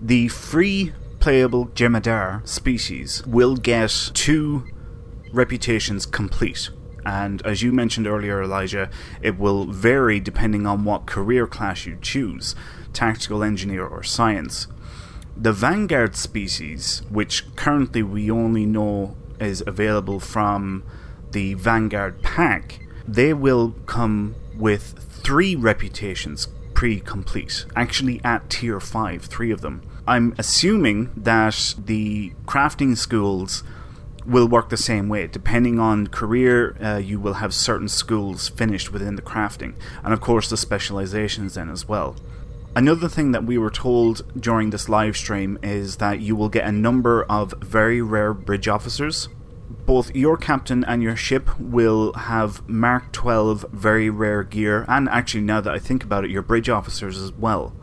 The 0.00 0.28
free 0.28 0.92
playable 1.20 1.66
Jem'Hadar 1.68 2.46
species 2.46 3.24
will 3.26 3.56
get 3.56 4.10
two 4.12 4.64
reputations 5.32 6.04
complete. 6.04 6.70
And 7.04 7.40
as 7.46 7.62
you 7.62 7.72
mentioned 7.72 8.06
earlier, 8.06 8.42
Elijah, 8.42 8.90
it 9.22 9.38
will 9.38 9.64
vary 9.66 10.20
depending 10.20 10.66
on 10.66 10.84
what 10.84 11.06
career 11.06 11.46
class 11.46 11.86
you 11.86 11.98
choose 12.02 12.54
tactical 12.92 13.42
engineer 13.42 13.86
or 13.86 14.02
science. 14.02 14.66
The 15.36 15.52
Vanguard 15.52 16.14
species, 16.16 17.02
which 17.10 17.54
currently 17.56 18.02
we 18.02 18.30
only 18.30 18.66
know 18.66 19.16
is 19.40 19.62
available 19.66 20.20
from 20.20 20.82
the 21.32 21.54
Vanguard 21.54 22.22
pack, 22.22 22.80
they 23.06 23.32
will 23.32 23.72
come 23.86 24.34
with 24.56 24.98
three 25.22 25.54
reputations 25.54 26.48
pre 26.76 27.00
complete, 27.00 27.64
actually 27.74 28.20
at 28.22 28.50
tier 28.50 28.78
5, 28.78 29.22
three 29.24 29.50
of 29.50 29.62
them. 29.62 29.80
I'm 30.06 30.34
assuming 30.36 31.10
that 31.16 31.74
the 31.82 32.34
crafting 32.44 32.98
schools 32.98 33.64
will 34.26 34.46
work 34.46 34.68
the 34.68 34.76
same 34.76 35.08
way. 35.08 35.26
Depending 35.26 35.80
on 35.80 36.08
career, 36.08 36.76
uh, 36.82 36.98
you 36.98 37.18
will 37.18 37.34
have 37.34 37.54
certain 37.54 37.88
schools 37.88 38.50
finished 38.50 38.92
within 38.92 39.16
the 39.16 39.22
crafting, 39.22 39.74
and 40.04 40.12
of 40.12 40.20
course 40.20 40.50
the 40.50 40.56
specializations 40.58 41.54
then 41.54 41.70
as 41.70 41.88
well. 41.88 42.14
Another 42.76 43.08
thing 43.08 43.32
that 43.32 43.44
we 43.44 43.56
were 43.56 43.70
told 43.70 44.30
during 44.38 44.68
this 44.68 44.86
live 44.86 45.16
stream 45.16 45.58
is 45.62 45.96
that 45.96 46.20
you 46.20 46.36
will 46.36 46.50
get 46.50 46.66
a 46.66 46.72
number 46.72 47.24
of 47.24 47.54
very 47.62 48.02
rare 48.02 48.34
bridge 48.34 48.68
officers. 48.68 49.30
Both 49.68 50.14
your 50.14 50.36
captain 50.36 50.84
and 50.84 51.02
your 51.02 51.16
ship 51.16 51.48
will 51.58 52.12
have 52.14 52.68
Mark 52.68 53.12
12 53.12 53.66
very 53.72 54.10
rare 54.10 54.42
gear, 54.42 54.84
and 54.88 55.08
actually, 55.08 55.42
now 55.42 55.60
that 55.60 55.74
I 55.74 55.78
think 55.78 56.04
about 56.04 56.24
it, 56.24 56.30
your 56.30 56.42
bridge 56.42 56.68
officers 56.68 57.18
as 57.18 57.32
well. 57.32 57.74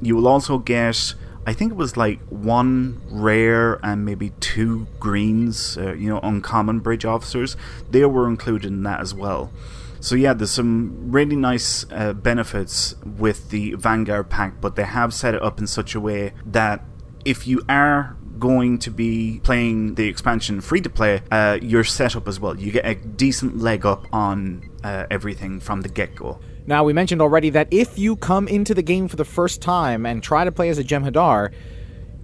You 0.00 0.16
will 0.16 0.28
also 0.28 0.58
get 0.58 1.14
I 1.46 1.52
think 1.52 1.70
it 1.70 1.76
was 1.76 1.96
like 1.96 2.20
one 2.28 3.00
rare 3.08 3.74
and 3.74 4.04
maybe 4.04 4.30
two 4.40 4.88
greens, 4.98 5.78
uh, 5.78 5.94
you 5.94 6.08
know, 6.08 6.18
uncommon 6.20 6.80
bridge 6.80 7.04
officers. 7.04 7.56
They 7.88 8.04
were 8.04 8.28
included 8.28 8.66
in 8.66 8.82
that 8.82 9.00
as 9.00 9.14
well. 9.14 9.52
So 10.00 10.16
yeah, 10.16 10.34
there's 10.34 10.50
some 10.50 11.12
really 11.12 11.36
nice 11.36 11.86
uh, 11.92 12.14
benefits 12.14 12.96
with 13.04 13.50
the 13.50 13.74
Vanguard 13.74 14.28
pack, 14.28 14.60
but 14.60 14.74
they 14.74 14.84
have 14.84 15.14
set 15.14 15.34
it 15.34 15.42
up 15.42 15.60
in 15.60 15.68
such 15.68 15.94
a 15.94 16.00
way 16.00 16.32
that 16.44 16.82
if 17.24 17.46
you 17.46 17.62
are 17.68 18.16
going 18.38 18.78
to 18.80 18.90
be 18.90 19.40
playing 19.42 19.94
the 19.94 20.08
expansion 20.08 20.60
free 20.60 20.80
to 20.80 20.90
play, 20.90 21.22
uh, 21.30 21.58
you're 21.62 21.84
set 21.84 22.16
up 22.16 22.28
as 22.28 22.38
well. 22.40 22.58
You 22.58 22.72
get 22.72 22.86
a 22.86 22.94
decent 22.94 23.58
leg 23.58 23.84
up 23.84 24.06
on 24.12 24.70
uh, 24.84 25.06
everything 25.10 25.60
from 25.60 25.82
the 25.82 25.88
get 25.88 26.14
go. 26.14 26.38
Now, 26.66 26.82
we 26.82 26.92
mentioned 26.92 27.22
already 27.22 27.50
that 27.50 27.68
if 27.70 27.98
you 27.98 28.16
come 28.16 28.48
into 28.48 28.74
the 28.74 28.82
game 28.82 29.06
for 29.06 29.16
the 29.16 29.24
first 29.24 29.62
time 29.62 30.04
and 30.04 30.22
try 30.22 30.44
to 30.44 30.50
play 30.50 30.68
as 30.68 30.78
a 30.78 30.84
Jem'Hadar, 30.84 31.52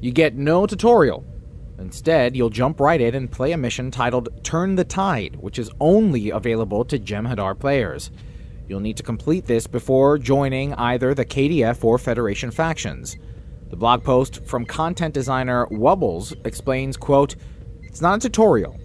you 0.01 0.11
get 0.11 0.35
no 0.35 0.67
tutorial. 0.67 1.25
Instead, 1.79 2.37
you'll 2.37 2.51
jump 2.51 2.81
right 2.81 3.01
in 3.01 3.15
and 3.15 3.31
play 3.31 3.53
a 3.53 3.57
mission 3.57 3.91
titled 3.91 4.29
Turn 4.43 4.75
the 4.75 4.85
Tide, 4.85 5.37
which 5.37 5.59
is 5.59 5.71
only 5.81 6.31
available 6.31 6.85
to 6.87 6.99
Jem'Hadar 6.99 7.59
players. 7.59 8.11
You'll 8.69 8.81
need 8.81 8.97
to 8.97 9.03
complete 9.03 9.47
this 9.47 9.67
before 9.67 10.19
joining 10.19 10.75
either 10.75 11.15
the 11.15 11.25
KDF 11.25 11.85
or 11.85 11.99
Federation 11.99 12.51
factions. 12.51 13.17
The 13.73 13.79
blog 13.79 14.05
post 14.05 14.45
from 14.45 14.67
content 14.67 15.15
designer 15.15 15.67
Wubbles 15.71 16.35
explains, 16.45 16.99
quote, 16.99 17.37
It's 17.81 18.03
not 18.03 18.19
a 18.19 18.29
tutorial. 18.29 18.79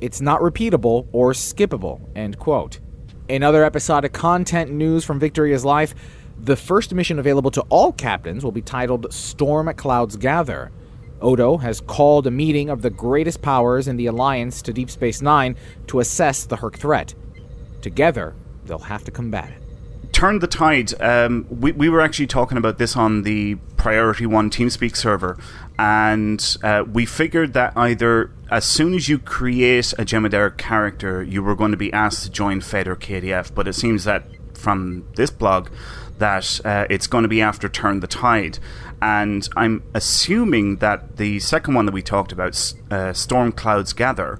It's 0.00 0.20
not 0.20 0.40
repeatable 0.40 1.06
or 1.12 1.30
skippable, 1.30 2.00
end 2.16 2.36
quote. 2.36 2.80
In 3.28 3.44
other 3.44 3.64
episodic 3.64 4.12
content 4.12 4.72
news 4.72 5.04
from 5.04 5.20
Victory's 5.20 5.64
Life, 5.64 5.94
the 6.36 6.56
first 6.56 6.92
mission 6.92 7.20
available 7.20 7.52
to 7.52 7.60
all 7.68 7.92
captains 7.92 8.42
will 8.42 8.50
be 8.50 8.60
titled 8.60 9.14
Storm 9.14 9.72
Clouds 9.74 10.16
Gather. 10.16 10.72
Odo 11.20 11.56
has 11.58 11.80
called 11.80 12.26
a 12.26 12.32
meeting 12.32 12.70
of 12.70 12.82
the 12.82 12.90
greatest 12.90 13.40
powers 13.40 13.86
in 13.86 13.96
the 13.96 14.06
Alliance 14.06 14.62
to 14.62 14.72
Deep 14.72 14.90
Space 14.90 15.22
Nine 15.22 15.54
to 15.86 16.00
assess 16.00 16.44
the 16.44 16.56
Hur'q 16.56 16.74
threat. 16.74 17.14
Together, 17.82 18.34
they'll 18.64 18.80
have 18.80 19.04
to 19.04 19.12
combat 19.12 19.52
it. 19.52 19.61
Turn 20.22 20.38
the 20.38 20.46
tide. 20.46 20.92
Um, 21.02 21.48
we, 21.50 21.72
we 21.72 21.88
were 21.88 22.00
actually 22.00 22.28
talking 22.28 22.56
about 22.56 22.78
this 22.78 22.96
on 22.96 23.22
the 23.22 23.56
Priority 23.76 24.24
One 24.24 24.50
TeamSpeak 24.50 24.94
server, 24.94 25.36
and 25.80 26.56
uh, 26.62 26.84
we 26.86 27.06
figured 27.06 27.54
that 27.54 27.72
either 27.76 28.30
as 28.48 28.64
soon 28.64 28.94
as 28.94 29.08
you 29.08 29.18
create 29.18 29.92
a 29.94 30.04
Jem'Hadar 30.04 30.56
character, 30.56 31.24
you 31.24 31.42
were 31.42 31.56
going 31.56 31.72
to 31.72 31.76
be 31.76 31.92
asked 31.92 32.22
to 32.22 32.30
join 32.30 32.60
Fed 32.60 32.86
or 32.86 32.94
KDF. 32.94 33.52
But 33.52 33.66
it 33.66 33.72
seems 33.72 34.04
that 34.04 34.22
from 34.56 35.08
this 35.16 35.30
blog 35.30 35.70
that 36.18 36.60
uh, 36.64 36.86
it's 36.88 37.08
going 37.08 37.22
to 37.22 37.28
be 37.28 37.42
after 37.42 37.68
Turn 37.68 37.98
the 37.98 38.06
Tide. 38.06 38.60
And 39.00 39.48
I'm 39.56 39.82
assuming 39.92 40.76
that 40.76 41.16
the 41.16 41.40
second 41.40 41.74
one 41.74 41.86
that 41.86 41.92
we 41.92 42.00
talked 42.00 42.30
about, 42.30 42.74
uh, 42.92 43.12
Storm 43.12 43.50
Clouds 43.50 43.92
Gather, 43.92 44.38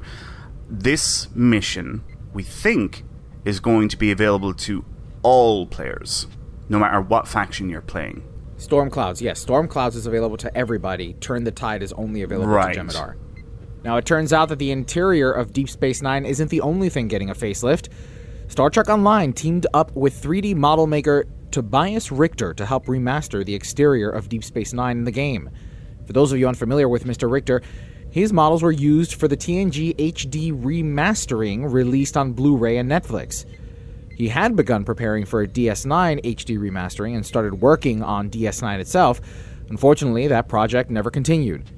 this 0.71 1.29
mission, 1.35 2.05
we 2.33 2.45
think, 2.45 3.03
is 3.45 3.59
going 3.59 3.89
to 3.89 3.97
be 3.97 4.13
available 4.13 4.55
to 4.55 4.85
all 5.23 5.67
players, 5.67 6.27
no 6.69 6.79
matter 6.79 7.01
what 7.01 7.29
faction 7.29 7.69
you're 7.69 7.81
playing. 7.81 8.23
Storm 8.57 8.91
Clouds, 8.91 9.21
yes. 9.21 9.41
Storm 9.41 9.67
Clouds 9.67 9.97
is 9.97 10.07
available 10.07 10.37
to 10.37 10.57
everybody. 10.57 11.15
Turn 11.15 11.45
the 11.45 11.51
Tide 11.51 11.83
is 11.83 11.93
only 11.95 12.23
available 12.23 12.53
right. 12.53 12.75
to 12.75 12.81
Jem'Hadar. 12.81 13.17
Now, 13.85 13.97
it 13.97 14.07
turns 14.07 14.33
out 14.33 14.49
that 14.51 14.61
the 14.61 14.71
interior 14.71 15.33
of 15.33 15.53
Deep 15.53 15.69
Space 15.69 16.01
Nine 16.01 16.25
isn't 16.25 16.49
the 16.49 16.61
only 16.61 16.89
thing 16.89 17.09
getting 17.09 17.31
a 17.31 17.35
facelift. 17.35 17.89
Star 18.47 18.71
Trek 18.71 18.89
Online 18.89 19.33
teamed 19.33 19.67
up 19.75 19.91
with 19.97 20.23
3D 20.23 20.55
model 20.55 20.87
maker 20.87 21.27
Tobias 21.51 22.13
Richter 22.13 22.55
to 22.55 22.65
help 22.65 22.87
remaster 22.87 23.45
the 23.45 23.55
exterior 23.55 24.09
of 24.09 24.29
Deep 24.29 24.45
Space 24.45 24.73
Nine 24.73 24.99
in 24.99 25.05
the 25.05 25.11
game. 25.11 25.51
For 26.07 26.13
those 26.13 26.33
of 26.33 26.39
you 26.39 26.47
unfamiliar 26.47 26.89
with 26.89 27.05
Mr. 27.05 27.31
Richter, 27.31 27.63
his 28.11 28.33
models 28.33 28.63
were 28.63 28.73
used 28.73 29.15
for 29.15 29.27
the 29.27 29.37
TNG 29.37 29.97
HD 29.97 30.53
remastering 30.53 31.71
released 31.73 32.17
on 32.17 32.33
Blu 32.33 32.57
ray 32.57 32.77
and 32.77 32.91
Netflix. 32.91 33.47
He 34.17 34.29
had 34.29 34.57
begun 34.57 34.85
preparing 34.85 35.25
for 35.25 35.43
a 35.43 35.49
DS9 35.49 36.23
HD 36.25 36.59
remastering 36.59 37.15
and 37.15 37.25
started 37.25 37.61
working 37.61 38.03
on 38.03 38.31
DS9 38.31 38.79
itself. 38.81 39.21
Unfortunately, 39.69 40.27
that 40.29 40.49
project 40.49 40.91
never 40.91 41.11
continued. 41.11 41.71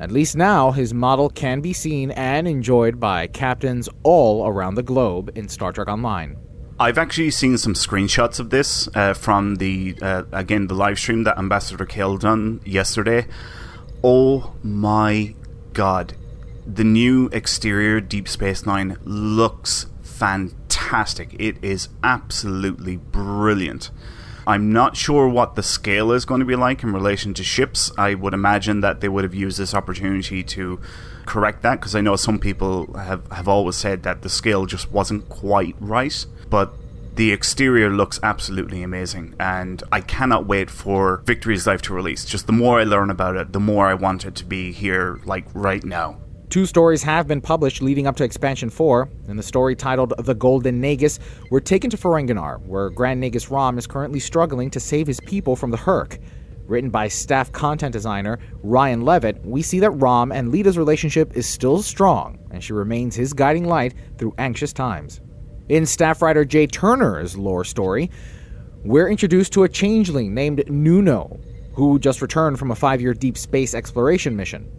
At 0.00 0.10
least 0.10 0.36
now, 0.36 0.72
his 0.72 0.92
model 0.92 1.28
can 1.28 1.60
be 1.60 1.72
seen 1.72 2.10
and 2.12 2.48
enjoyed 2.48 2.98
by 2.98 3.28
captains 3.28 3.88
all 4.02 4.46
around 4.46 4.74
the 4.74 4.82
globe 4.82 5.30
in 5.36 5.48
Star 5.48 5.70
Trek 5.72 5.88
Online. 5.88 6.36
I've 6.80 6.98
actually 6.98 7.30
seen 7.30 7.58
some 7.58 7.74
screenshots 7.74 8.40
of 8.40 8.50
this 8.50 8.88
uh, 8.96 9.14
from 9.14 9.56
the 9.56 9.94
uh, 10.02 10.24
again 10.32 10.66
the 10.66 10.74
live 10.74 10.98
stream 10.98 11.22
that 11.24 11.38
Ambassador 11.38 11.86
Kael 11.86 12.18
done 12.18 12.60
yesterday. 12.64 13.26
Oh 14.02 14.54
my 14.64 15.36
god, 15.74 16.14
the 16.66 16.82
new 16.82 17.28
exterior 17.32 18.00
Deep 18.00 18.26
Space 18.26 18.66
Nine 18.66 18.96
looks 19.04 19.86
fantastic. 20.22 21.34
It 21.38 21.56
is 21.62 21.88
absolutely 22.04 22.96
brilliant. 22.96 23.90
I'm 24.46 24.72
not 24.72 24.96
sure 24.96 25.26
what 25.26 25.56
the 25.56 25.64
scale 25.64 26.12
is 26.12 26.24
going 26.24 26.38
to 26.38 26.44
be 26.44 26.54
like 26.54 26.84
in 26.84 26.92
relation 26.92 27.34
to 27.34 27.42
ships. 27.42 27.90
I 27.98 28.14
would 28.14 28.32
imagine 28.32 28.82
that 28.82 29.00
they 29.00 29.08
would 29.08 29.24
have 29.24 29.34
used 29.34 29.58
this 29.58 29.74
opportunity 29.74 30.44
to 30.44 30.80
correct 31.26 31.62
that 31.62 31.80
because 31.80 31.96
I 31.96 32.02
know 32.02 32.14
some 32.14 32.38
people 32.38 32.92
have, 32.94 33.30
have 33.32 33.48
always 33.48 33.74
said 33.76 34.04
that 34.04 34.22
the 34.22 34.28
scale 34.28 34.64
just 34.66 34.92
wasn't 34.92 35.28
quite 35.28 35.74
right. 35.80 36.24
But 36.48 36.72
The 37.14 37.30
exterior 37.30 37.90
looks 37.90 38.18
absolutely 38.22 38.82
amazing, 38.82 39.34
and 39.38 39.82
I 39.92 40.00
cannot 40.00 40.46
wait 40.46 40.70
for 40.70 41.18
Victory's 41.26 41.66
Life 41.66 41.82
to 41.82 41.92
release. 41.92 42.24
Just 42.24 42.46
the 42.46 42.54
more 42.54 42.80
I 42.80 42.84
learn 42.84 43.10
about 43.10 43.36
it, 43.36 43.52
the 43.52 43.60
more 43.60 43.86
I 43.86 43.92
want 43.92 44.24
it 44.24 44.34
to 44.36 44.46
be 44.46 44.72
here, 44.72 45.20
like 45.26 45.44
right 45.52 45.84
now. 45.84 46.21
Two 46.52 46.66
stories 46.66 47.02
have 47.02 47.26
been 47.26 47.40
published 47.40 47.80
leading 47.80 48.06
up 48.06 48.14
to 48.16 48.24
Expansion 48.24 48.68
4. 48.68 49.08
In 49.26 49.38
the 49.38 49.42
story 49.42 49.74
titled 49.74 50.12
The 50.18 50.34
Golden 50.34 50.82
Nagus, 50.82 51.18
we're 51.50 51.60
taken 51.60 51.88
to 51.88 51.96
Ferenginar, 51.96 52.60
where 52.66 52.90
Grand 52.90 53.22
Nagus 53.22 53.50
Rom 53.50 53.78
is 53.78 53.86
currently 53.86 54.20
struggling 54.20 54.68
to 54.68 54.78
save 54.78 55.06
his 55.06 55.18
people 55.18 55.56
from 55.56 55.70
the 55.70 55.78
Hur'q. 55.78 56.18
Written 56.66 56.90
by 56.90 57.08
staff 57.08 57.50
content 57.52 57.94
designer 57.94 58.38
Ryan 58.62 59.00
Levitt, 59.00 59.42
we 59.46 59.62
see 59.62 59.80
that 59.80 59.92
Rom 59.92 60.30
and 60.30 60.52
Leeta's 60.52 60.76
relationship 60.76 61.34
is 61.34 61.46
still 61.46 61.80
strong, 61.80 62.38
and 62.50 62.62
she 62.62 62.74
remains 62.74 63.16
his 63.16 63.32
guiding 63.32 63.64
light 63.64 63.94
through 64.18 64.34
anxious 64.36 64.74
times. 64.74 65.22
In 65.70 65.86
staff 65.86 66.20
writer 66.20 66.44
Jay 66.44 66.66
Turner's 66.66 67.34
lore 67.34 67.64
story, 67.64 68.10
we're 68.84 69.08
introduced 69.08 69.54
to 69.54 69.62
a 69.62 69.70
changeling 69.70 70.34
named 70.34 70.68
Nuno, 70.68 71.40
who 71.72 71.98
just 71.98 72.20
returned 72.20 72.58
from 72.58 72.72
a 72.72 72.76
five 72.76 73.00
year 73.00 73.14
deep 73.14 73.38
space 73.38 73.72
exploration 73.72 74.36
mission. 74.36 74.70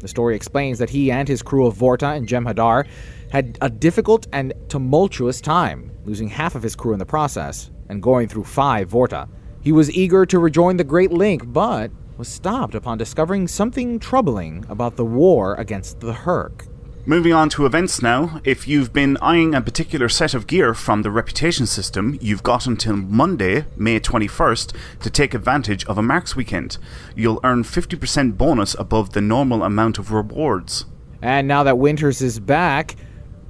The 0.00 0.08
story 0.08 0.36
explains 0.36 0.78
that 0.78 0.90
he 0.90 1.10
and 1.10 1.26
his 1.26 1.42
crew 1.42 1.66
of 1.66 1.76
Vorta 1.76 2.16
and 2.16 2.28
Jem'Hadar 2.28 2.86
had 3.30 3.58
a 3.60 3.68
difficult 3.68 4.26
and 4.32 4.52
tumultuous 4.68 5.40
time, 5.40 5.90
losing 6.04 6.28
half 6.28 6.54
of 6.54 6.62
his 6.62 6.76
crew 6.76 6.92
in 6.92 6.98
the 6.98 7.06
process, 7.06 7.70
and 7.88 8.02
going 8.02 8.28
through 8.28 8.44
five 8.44 8.90
Vorta. 8.90 9.28
He 9.60 9.72
was 9.72 9.90
eager 9.90 10.24
to 10.26 10.38
rejoin 10.38 10.76
the 10.76 10.84
Great 10.84 11.10
Link, 11.10 11.52
but 11.52 11.90
was 12.16 12.28
stopped 12.28 12.74
upon 12.74 12.98
discovering 12.98 13.48
something 13.48 13.98
troubling 13.98 14.64
about 14.68 14.96
the 14.96 15.04
war 15.04 15.54
against 15.54 16.00
the 16.00 16.12
Hur'q. 16.12 16.66
Moving 17.08 17.32
on 17.32 17.48
to 17.48 17.64
events 17.64 18.02
now. 18.02 18.38
If 18.44 18.68
you've 18.68 18.92
been 18.92 19.16
eyeing 19.22 19.54
a 19.54 19.62
particular 19.62 20.10
set 20.10 20.34
of 20.34 20.46
gear 20.46 20.74
from 20.74 21.00
the 21.00 21.10
reputation 21.10 21.64
system, 21.64 22.18
you've 22.20 22.42
got 22.42 22.66
until 22.66 22.96
Monday, 22.96 23.64
May 23.78 23.98
21st, 23.98 24.76
to 25.00 25.08
take 25.08 25.32
advantage 25.32 25.86
of 25.86 25.96
a 25.96 26.02
Marks 26.02 26.36
weekend. 26.36 26.76
You'll 27.16 27.40
earn 27.42 27.62
50% 27.64 28.36
bonus 28.36 28.74
above 28.78 29.14
the 29.14 29.22
normal 29.22 29.62
amount 29.62 29.96
of 29.96 30.12
rewards. 30.12 30.84
And 31.22 31.48
now 31.48 31.62
that 31.62 31.78
Winters 31.78 32.20
is 32.20 32.38
back, 32.40 32.96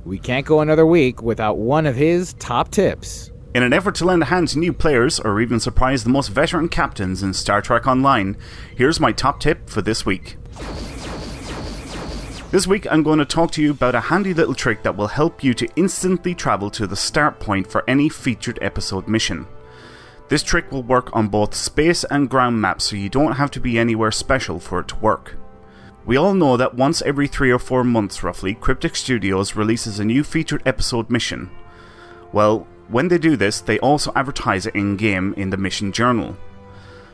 we 0.05 0.21
can't 0.21 0.47
go 0.47 0.61
another 0.61 0.87
week 0.87 1.21
without 1.21 1.59
one 1.59 1.87
of 1.87 1.97
his 1.97 2.35
top 2.35 2.71
tips. 2.71 3.33
In 3.57 3.65
an 3.65 3.73
effort 3.73 3.97
to 3.97 4.05
lend 4.05 4.23
a 4.23 4.27
hand 4.27 4.47
to 4.51 4.61
new 4.61 4.73
players 4.73 5.19
or 5.19 5.41
even 5.41 5.59
surprise 5.59 6.05
the 6.05 6.11
most 6.11 6.29
veteran 6.29 6.69
captains 6.69 7.25
in 7.25 7.35
Star 7.35 7.61
Trek 7.61 7.89
Online, 7.89 8.37
here's 8.77 9.01
my 9.01 9.11
top 9.11 9.41
tip 9.41 9.69
for 9.69 9.83
this 9.83 10.07
week. 10.07 10.37
This 12.51 12.67
week, 12.67 12.87
I'm 12.91 13.03
going 13.03 13.19
to 13.19 13.27
talk 13.27 13.51
to 13.53 13.63
you 13.63 13.73
about 13.73 13.95
a 13.95 14.01
handy 14.01 14.33
little 14.33 14.55
trick 14.55 14.83
that 14.83 14.97
will 14.97 15.09
help 15.09 15.45
you 15.45 15.53
to 15.53 15.69
instantly 15.77 16.35
travel 16.35 16.71
to 16.71 16.87
the 16.87 16.97
start 16.97 17.41
point 17.41 17.71
for 17.71 17.85
any 17.87 18.09
featured 18.09 18.59
episode 18.63 19.07
mission. 19.07 19.47
This 20.31 20.43
trick 20.43 20.73
will 20.73 20.83
work 20.83 21.15
on 21.15 21.29
both 21.29 21.55
space 21.55 22.05
and 22.05 22.31
ground 22.31 22.59
maps, 22.59 22.87
so 22.87 22.97
you 22.97 23.11
don't 23.11 23.33
have 23.33 23.51
to 23.51 23.61
be 23.61 23.79
anywhere 23.79 24.11
special 24.11 24.59
for 24.61 24.81
it 24.81 24.89
to 24.89 24.97
work. 24.97 25.37
We 26.07 26.17
all 26.17 26.33
know 26.33 26.57
that 26.57 26.75
once 26.75 27.03
every 27.03 27.29
three 27.29 27.51
or 27.51 27.59
four 27.59 27.85
months, 27.85 28.23
roughly, 28.23 28.55
Cryptic 28.55 28.97
Studios 28.97 29.55
releases 29.55 29.99
a 29.99 30.05
new 30.07 30.25
featured 30.25 30.63
episode 30.65 31.11
mission. 31.11 31.51
Well, 32.33 32.67
when 32.89 33.09
they 33.09 33.19
do 33.19 33.37
this, 33.37 33.61
they 33.61 33.79
also 33.81 34.11
advertise 34.17 34.65
it 34.65 34.75
in 34.75 34.97
game 34.97 35.35
in 35.37 35.51
the 35.51 35.59
mission 35.59 35.93
journal. 35.93 36.35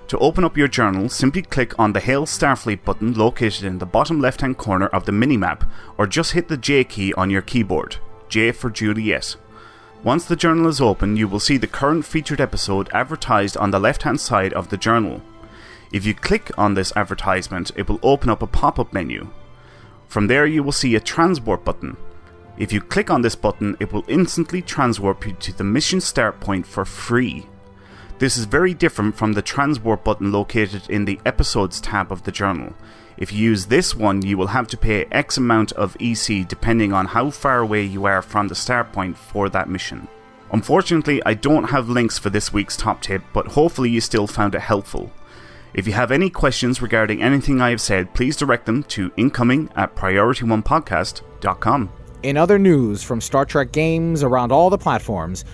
To 0.09 0.19
open 0.19 0.45
up 0.45 0.57
your 0.57 0.69
journal, 0.69 1.09
simply 1.09 1.43
click 1.43 1.79
on 1.79 1.93
the 1.93 2.01
Hail 2.01 2.27
Starfleet 2.27 2.85
button 2.85 3.15
located 3.15 3.65
in 3.65 3.79
the 3.79 3.87
bottom 3.87 4.21
left 4.21 4.43
hand 4.43 4.59
corner 4.59 4.87
of 4.89 5.07
the 5.07 5.13
minimap, 5.13 5.67
or 5.97 6.07
just 6.07 6.33
hit 6.33 6.49
the 6.49 6.59
J 6.59 6.85
key 6.85 7.15
on 7.15 7.31
your 7.31 7.43
keyboard. 7.43 7.97
J 8.29 8.53
for 8.53 8.69
Juliet. 8.69 9.37
Once 10.03 10.27
the 10.27 10.37
journal 10.37 10.69
is 10.69 10.83
open, 10.83 11.17
you 11.17 11.27
will 11.27 11.41
see 11.41 11.57
the 11.57 11.67
current 11.67 12.05
featured 12.05 12.41
episode 12.41 12.91
advertised 12.93 13.57
on 13.57 13.71
the 13.71 13.81
left 13.81 14.03
hand 14.03 14.21
side 14.21 14.53
of 14.53 14.69
the 14.69 14.77
journal. 14.77 15.23
If 15.91 16.05
you 16.05 16.13
click 16.13 16.51
on 16.59 16.75
this 16.75 16.93
advertisement, 16.95 17.71
it 17.75 17.89
will 17.89 18.01
open 18.03 18.29
up 18.29 18.43
a 18.43 18.47
pop 18.47 18.79
up 18.79 18.93
menu. 18.93 19.31
From 20.07 20.27
there, 20.27 20.45
you 20.45 20.63
will 20.63 20.73
see 20.73 20.95
a 20.95 21.01
transport 21.01 21.65
button. 21.65 21.97
If 22.59 22.73
you 22.73 22.83
click 22.83 23.11
on 23.11 23.23
this 23.23 23.35
button, 23.35 23.77
it 23.81 23.93
will 23.93 24.05
instantly 24.07 24.61
transport 24.61 25.25
you 25.25 25.33
to 25.33 25.53
the 25.57 25.65
mission 25.65 26.01
start 26.01 26.41
point 26.41 26.67
for 26.67 26.85
free. 26.85 27.47
This 28.25 28.39
is 28.39 28.47
very 28.47 28.73
different 28.73 29.19
from 29.19 29.35
the 29.35 29.43
transport 29.43 30.03
button 30.03 30.33
located 30.33 30.89
in 30.89 31.05
the 31.05 31.21
Episodes 31.27 31.79
tab 31.79 32.11
of 32.11 32.23
the 32.23 32.33
journal. 32.33 32.73
If 33.19 33.35
you 33.35 33.51
use 33.51 33.67
this 33.67 33.95
one, 33.95 34.23
you 34.23 34.39
will 34.39 34.47
have 34.47 34.67
to 34.69 34.79
pay 34.79 35.05
X 35.13 35.37
amount 35.37 35.73
of 35.73 35.95
EC 36.01 36.49
depending 36.49 36.95
on 36.95 37.05
how 37.05 37.29
far 37.29 37.59
away 37.59 37.83
you 37.83 38.07
are 38.07 38.23
from 38.23 38.49
the 38.49 38.55
start 38.55 38.95
point 38.95 39.19
for 39.19 39.51
that 39.51 39.69
mission. 39.69 40.09
Unfortunately, 40.53 41.21
I 41.27 41.35
don't 41.35 41.69
have 41.69 41.91
links 41.91 42.19
for 42.19 42.31
this 42.31 42.51
week's 42.51 42.79
top 42.79 43.03
tip, 43.03 43.23
but 43.35 43.49
hopefully 43.49 43.91
you 43.91 44.01
still 44.01 44.27
found 44.27 44.55
it 44.55 44.63
helpful. 44.63 45.13
If 45.75 45.87
you 45.87 45.93
have 45.93 46.11
any 46.11 46.31
questions 46.31 46.81
regarding 46.81 47.23
anything 47.23 47.61
I 47.61 47.69
have 47.69 47.83
said, 47.83 48.15
please 48.15 48.39
direct 48.39 48.65
them 48.65 48.85
to 48.85 49.13
incoming 49.19 49.69
at 49.77 49.95
priorityonepodcast.com. 49.97 51.93
In 52.23 52.39
other 52.39 52.59
news 52.59 53.03
from 53.03 53.21
Star 53.21 53.45
Trek 53.45 53.71
games 53.71 54.23
around 54.23 54.51
all 54.51 54.71
the 54.71 54.79
platforms, 54.79 55.45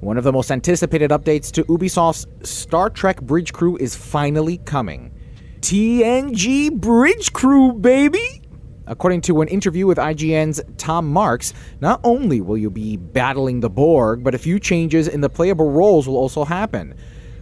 one 0.00 0.16
of 0.16 0.24
the 0.24 0.32
most 0.32 0.50
anticipated 0.52 1.10
updates 1.10 1.50
to 1.50 1.64
Ubisoft's 1.64 2.26
Star 2.48 2.88
Trek 2.88 3.20
Bridge 3.20 3.52
Crew 3.52 3.76
is 3.78 3.96
finally 3.96 4.58
coming. 4.58 5.12
TNG 5.60 6.72
Bridge 6.72 7.32
Crew, 7.32 7.72
baby! 7.72 8.42
According 8.86 9.22
to 9.22 9.42
an 9.42 9.48
interview 9.48 9.86
with 9.86 9.98
IGN's 9.98 10.62
Tom 10.76 11.12
Marks, 11.12 11.52
not 11.80 12.00
only 12.04 12.40
will 12.40 12.56
you 12.56 12.70
be 12.70 12.96
battling 12.96 13.60
the 13.60 13.68
Borg, 13.68 14.22
but 14.22 14.34
a 14.34 14.38
few 14.38 14.60
changes 14.60 15.08
in 15.08 15.20
the 15.20 15.28
playable 15.28 15.70
roles 15.72 16.06
will 16.06 16.16
also 16.16 16.44
happen. 16.44 16.94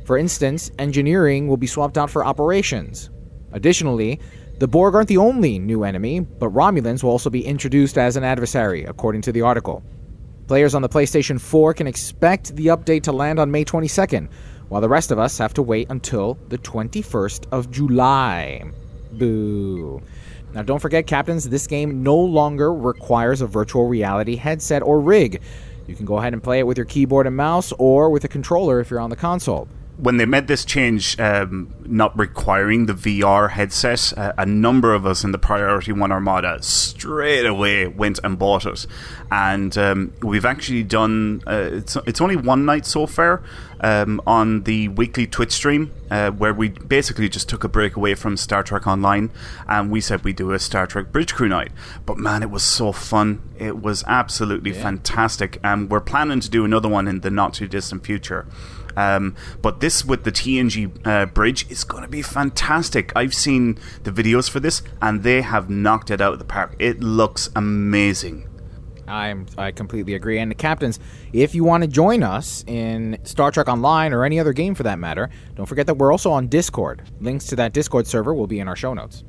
For 0.06 0.16
instance, 0.16 0.70
engineering 0.78 1.48
will 1.48 1.58
be 1.58 1.66
swapped 1.66 1.98
out 1.98 2.10
for 2.10 2.24
operations. 2.24 3.10
Additionally, 3.52 4.18
the 4.58 4.66
Borg 4.66 4.94
aren't 4.94 5.08
the 5.08 5.18
only 5.18 5.58
new 5.58 5.84
enemy, 5.84 6.20
but 6.20 6.54
Romulans 6.54 7.02
will 7.02 7.10
also 7.10 7.28
be 7.28 7.44
introduced 7.44 7.98
as 7.98 8.16
an 8.16 8.24
adversary, 8.24 8.84
according 8.84 9.20
to 9.22 9.32
the 9.32 9.42
article. 9.42 9.84
Players 10.46 10.76
on 10.76 10.82
the 10.82 10.88
PlayStation 10.88 11.40
4 11.40 11.74
can 11.74 11.88
expect 11.88 12.54
the 12.54 12.66
update 12.66 13.02
to 13.02 13.12
land 13.12 13.40
on 13.40 13.50
May 13.50 13.64
22nd, 13.64 14.28
while 14.68 14.80
the 14.80 14.88
rest 14.88 15.10
of 15.10 15.18
us 15.18 15.38
have 15.38 15.52
to 15.54 15.62
wait 15.62 15.88
until 15.90 16.38
the 16.50 16.58
21st 16.58 17.46
of 17.50 17.68
July. 17.72 18.62
Boo. 19.12 20.00
Now, 20.54 20.62
don't 20.62 20.78
forget, 20.78 21.08
Captains, 21.08 21.48
this 21.48 21.66
game 21.66 22.04
no 22.04 22.16
longer 22.16 22.72
requires 22.72 23.40
a 23.40 23.46
virtual 23.48 23.88
reality 23.88 24.36
headset 24.36 24.84
or 24.84 25.00
rig. 25.00 25.42
You 25.88 25.96
can 25.96 26.06
go 26.06 26.18
ahead 26.18 26.32
and 26.32 26.40
play 26.40 26.60
it 26.60 26.66
with 26.66 26.76
your 26.76 26.86
keyboard 26.86 27.26
and 27.26 27.36
mouse 27.36 27.72
or 27.78 28.08
with 28.10 28.22
a 28.22 28.28
controller 28.28 28.78
if 28.78 28.88
you're 28.88 29.00
on 29.00 29.10
the 29.10 29.16
console 29.16 29.66
when 29.98 30.18
they 30.18 30.26
made 30.26 30.46
this 30.46 30.64
change, 30.64 31.18
um, 31.18 31.74
not 31.86 32.16
requiring 32.18 32.86
the 32.86 32.92
VR 32.92 33.50
headset, 33.50 34.12
uh, 34.16 34.32
a 34.36 34.44
number 34.44 34.92
of 34.92 35.06
us 35.06 35.24
in 35.24 35.32
the 35.32 35.38
Priority 35.38 35.92
One 35.92 36.12
Armada 36.12 36.62
straight 36.62 37.46
away 37.46 37.86
went 37.86 38.20
and 38.22 38.38
bought 38.38 38.66
it, 38.66 38.86
and 39.30 39.76
um, 39.78 40.12
we've 40.20 40.44
actually 40.44 40.82
done. 40.82 41.42
Uh, 41.46 41.70
it's 41.72 41.96
it's 42.06 42.20
only 42.20 42.36
one 42.36 42.66
night 42.66 42.84
so 42.84 43.06
far 43.06 43.42
um, 43.80 44.20
on 44.26 44.64
the 44.64 44.88
weekly 44.88 45.26
Twitch 45.26 45.52
stream 45.52 45.92
uh, 46.10 46.30
where 46.30 46.52
we 46.52 46.68
basically 46.68 47.28
just 47.28 47.48
took 47.48 47.64
a 47.64 47.68
break 47.68 47.96
away 47.96 48.14
from 48.14 48.36
Star 48.36 48.62
Trek 48.62 48.86
Online, 48.86 49.30
and 49.66 49.90
we 49.90 50.02
said 50.02 50.24
we 50.24 50.34
do 50.34 50.52
a 50.52 50.58
Star 50.58 50.86
Trek 50.86 51.10
Bridge 51.10 51.34
Crew 51.34 51.48
night. 51.48 51.72
But 52.04 52.18
man, 52.18 52.42
it 52.42 52.50
was 52.50 52.62
so 52.62 52.92
fun! 52.92 53.40
It 53.58 53.80
was 53.80 54.04
absolutely 54.06 54.72
yeah. 54.72 54.82
fantastic, 54.82 55.58
and 55.64 55.90
we're 55.90 56.00
planning 56.00 56.40
to 56.40 56.50
do 56.50 56.66
another 56.66 56.88
one 56.88 57.08
in 57.08 57.20
the 57.20 57.30
not 57.30 57.54
too 57.54 57.66
distant 57.66 58.04
future. 58.04 58.46
Um, 58.96 59.36
but 59.62 59.80
this 59.80 60.04
with 60.04 60.24
the 60.24 60.32
TNG 60.32 61.06
uh, 61.06 61.26
bridge 61.26 61.70
is 61.70 61.84
going 61.84 62.02
to 62.02 62.08
be 62.08 62.22
fantastic. 62.22 63.12
I've 63.14 63.34
seen 63.34 63.78
the 64.04 64.10
videos 64.10 64.48
for 64.48 64.60
this, 64.60 64.82
and 65.02 65.22
they 65.22 65.42
have 65.42 65.68
knocked 65.68 66.10
it 66.10 66.20
out 66.20 66.32
of 66.32 66.38
the 66.38 66.44
park. 66.44 66.74
It 66.78 67.00
looks 67.00 67.50
amazing. 67.54 68.48
I'm 69.08 69.46
I 69.56 69.70
completely 69.70 70.14
agree. 70.14 70.38
And 70.38 70.50
the 70.50 70.54
captains, 70.54 70.98
if 71.32 71.54
you 71.54 71.64
want 71.64 71.82
to 71.82 71.88
join 71.88 72.22
us 72.22 72.64
in 72.66 73.18
Star 73.24 73.50
Trek 73.50 73.68
Online 73.68 74.12
or 74.12 74.24
any 74.24 74.40
other 74.40 74.52
game 74.52 74.74
for 74.74 74.82
that 74.82 74.98
matter, 74.98 75.30
don't 75.54 75.66
forget 75.66 75.86
that 75.86 75.94
we're 75.94 76.10
also 76.10 76.32
on 76.32 76.48
Discord. 76.48 77.02
Links 77.20 77.46
to 77.46 77.56
that 77.56 77.72
Discord 77.72 78.06
server 78.06 78.34
will 78.34 78.46
be 78.46 78.60
in 78.60 78.68
our 78.68 78.76
show 78.76 78.94
notes. 78.94 79.24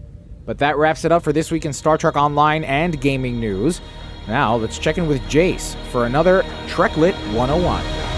But 0.46 0.60
that 0.60 0.78
wraps 0.78 1.04
it 1.04 1.12
up 1.12 1.24
for 1.24 1.34
this 1.34 1.52
week 1.52 1.66
in 1.66 1.74
Star 1.74 1.98
Trek 1.98 2.16
Online 2.16 2.64
and 2.64 3.00
gaming 3.00 3.40
news. 3.40 3.82
Now 4.28 4.56
let's 4.56 4.80
check 4.80 4.98
in 4.98 5.08
with 5.08 5.22
Jace 5.24 5.76
for 5.92 6.06
another 6.06 6.44
Treklit 6.68 7.14
101. 7.36 8.17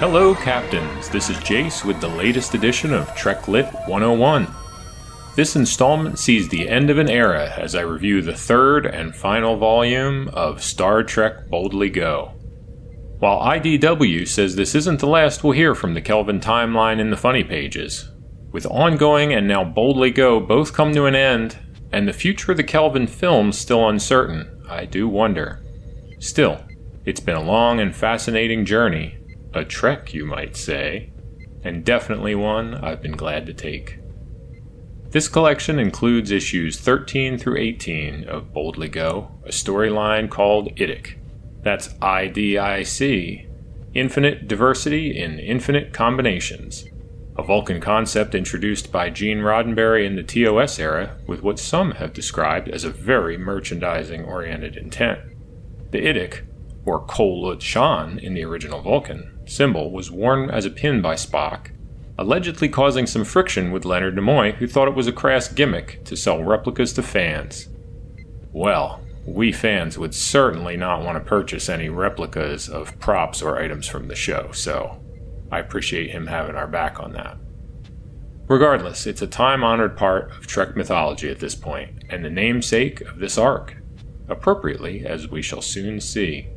Hello, 0.00 0.34
Captains. 0.34 1.10
This 1.10 1.28
is 1.28 1.36
Jace 1.36 1.84
with 1.84 2.00
the 2.00 2.08
latest 2.08 2.54
edition 2.54 2.94
of 2.94 3.14
Trek 3.14 3.48
Lit 3.48 3.66
101. 3.86 4.46
This 5.36 5.56
installment 5.56 6.18
sees 6.18 6.48
the 6.48 6.66
end 6.70 6.88
of 6.88 6.96
an 6.96 7.10
era 7.10 7.52
as 7.58 7.74
I 7.74 7.82
review 7.82 8.22
the 8.22 8.34
third 8.34 8.86
and 8.86 9.14
final 9.14 9.58
volume 9.58 10.28
of 10.28 10.62
Star 10.62 11.02
Trek 11.02 11.50
Boldly 11.50 11.90
Go. 11.90 12.32
While 13.18 13.42
IDW 13.42 14.26
says 14.26 14.56
this 14.56 14.74
isn't 14.74 15.00
the 15.00 15.06
last 15.06 15.44
we'll 15.44 15.52
hear 15.52 15.74
from 15.74 15.92
the 15.92 16.00
Kelvin 16.00 16.40
timeline 16.40 16.98
in 16.98 17.10
the 17.10 17.16
funny 17.18 17.44
pages, 17.44 18.10
With 18.52 18.64
ongoing 18.64 19.34
and 19.34 19.46
now 19.46 19.64
Boldly 19.64 20.12
Go 20.12 20.40
both 20.40 20.72
come 20.72 20.94
to 20.94 21.04
an 21.04 21.14
end, 21.14 21.58
and 21.92 22.08
the 22.08 22.14
future 22.14 22.52
of 22.52 22.56
the 22.56 22.64
Kelvin 22.64 23.06
films 23.06 23.58
still 23.58 23.86
uncertain, 23.86 24.64
I 24.66 24.86
do 24.86 25.06
wonder. 25.06 25.62
Still, 26.20 26.64
it's 27.04 27.20
been 27.20 27.36
a 27.36 27.42
long 27.42 27.80
and 27.80 27.94
fascinating 27.94 28.64
journey, 28.64 29.18
a 29.52 29.64
trek, 29.64 30.14
you 30.14 30.24
might 30.24 30.56
say, 30.56 31.10
and 31.64 31.84
definitely 31.84 32.34
one 32.34 32.74
I've 32.74 33.02
been 33.02 33.16
glad 33.16 33.46
to 33.46 33.54
take. 33.54 33.98
This 35.10 35.28
collection 35.28 35.78
includes 35.80 36.30
issues 36.30 36.78
13 36.78 37.36
through 37.36 37.58
18 37.58 38.28
of 38.28 38.52
Boldly 38.52 38.88
Go, 38.88 39.32
a 39.44 39.48
storyline 39.48 40.30
called 40.30 40.74
IDIC. 40.76 41.16
That's 41.62 41.88
IDIC, 41.94 43.48
Infinite 43.92 44.46
Diversity 44.46 45.18
in 45.18 45.40
Infinite 45.40 45.92
Combinations, 45.92 46.84
a 47.36 47.42
Vulcan 47.42 47.80
concept 47.80 48.36
introduced 48.36 48.92
by 48.92 49.10
Gene 49.10 49.38
Roddenberry 49.38 50.06
in 50.06 50.14
the 50.14 50.22
TOS 50.22 50.78
era 50.78 51.16
with 51.26 51.42
what 51.42 51.58
some 51.58 51.92
have 51.92 52.12
described 52.12 52.68
as 52.68 52.84
a 52.84 52.90
very 52.90 53.36
merchandising 53.36 54.24
oriented 54.24 54.76
intent. 54.76 55.18
The 55.90 56.06
IDIC, 56.06 56.42
or 56.84 57.04
Kol 57.06 57.58
Shan 57.58 58.20
in 58.20 58.34
the 58.34 58.44
original 58.44 58.80
Vulcan, 58.80 59.29
symbol 59.50 59.90
was 59.90 60.10
worn 60.10 60.48
as 60.48 60.64
a 60.64 60.70
pin 60.70 61.02
by 61.02 61.14
Spock, 61.14 61.70
allegedly 62.16 62.68
causing 62.68 63.06
some 63.06 63.24
friction 63.24 63.72
with 63.72 63.84
Leonard 63.84 64.14
Nimoy, 64.14 64.54
who 64.54 64.66
thought 64.66 64.88
it 64.88 64.94
was 64.94 65.06
a 65.06 65.12
crass 65.12 65.48
gimmick 65.48 66.04
to 66.04 66.16
sell 66.16 66.42
replicas 66.42 66.92
to 66.92 67.02
fans. 67.02 67.68
Well, 68.52 69.00
we 69.26 69.52
fans 69.52 69.98
would 69.98 70.14
certainly 70.14 70.76
not 70.76 71.02
want 71.04 71.16
to 71.16 71.28
purchase 71.28 71.68
any 71.68 71.88
replicas 71.88 72.68
of 72.68 72.98
props 73.00 73.42
or 73.42 73.58
items 73.58 73.88
from 73.88 74.08
the 74.08 74.14
show, 74.14 74.50
so 74.52 75.02
I 75.50 75.58
appreciate 75.58 76.10
him 76.10 76.28
having 76.28 76.56
our 76.56 76.68
back 76.68 77.00
on 77.00 77.12
that. 77.12 77.36
Regardless, 78.48 79.06
it's 79.06 79.22
a 79.22 79.26
time 79.26 79.62
honored 79.62 79.96
part 79.96 80.30
of 80.32 80.46
Trek 80.46 80.76
mythology 80.76 81.30
at 81.30 81.38
this 81.38 81.54
point, 81.54 82.04
and 82.08 82.24
the 82.24 82.30
namesake 82.30 83.00
of 83.00 83.18
this 83.18 83.38
arc, 83.38 83.76
appropriately, 84.28 85.06
as 85.06 85.28
we 85.28 85.42
shall 85.42 85.62
soon 85.62 86.00
see. 86.00 86.48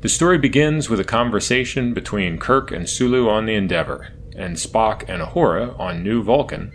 The 0.00 0.08
story 0.08 0.38
begins 0.38 0.88
with 0.88 0.98
a 0.98 1.04
conversation 1.04 1.92
between 1.92 2.38
Kirk 2.38 2.70
and 2.70 2.88
Sulu 2.88 3.28
on 3.28 3.44
the 3.44 3.54
Endeavour, 3.54 4.08
and 4.34 4.56
Spock 4.56 5.04
and 5.06 5.20
Uhura 5.20 5.78
on 5.78 6.02
New 6.02 6.22
Vulcan, 6.22 6.72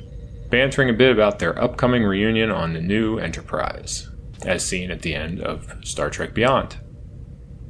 bantering 0.52 0.92
a 0.92 0.94
bit 0.94 1.12
about 1.12 1.40
their 1.40 1.60
upcoming 1.60 2.04
reunion 2.04 2.52
on 2.52 2.74
the 2.74 2.82
new 2.82 3.18
Enterprise, 3.18 4.08
as 4.46 4.64
seen 4.64 4.92
at 4.92 5.02
the 5.02 5.16
end 5.16 5.42
of 5.42 5.74
Star 5.84 6.12
Trek 6.12 6.36
Beyond. 6.36 6.78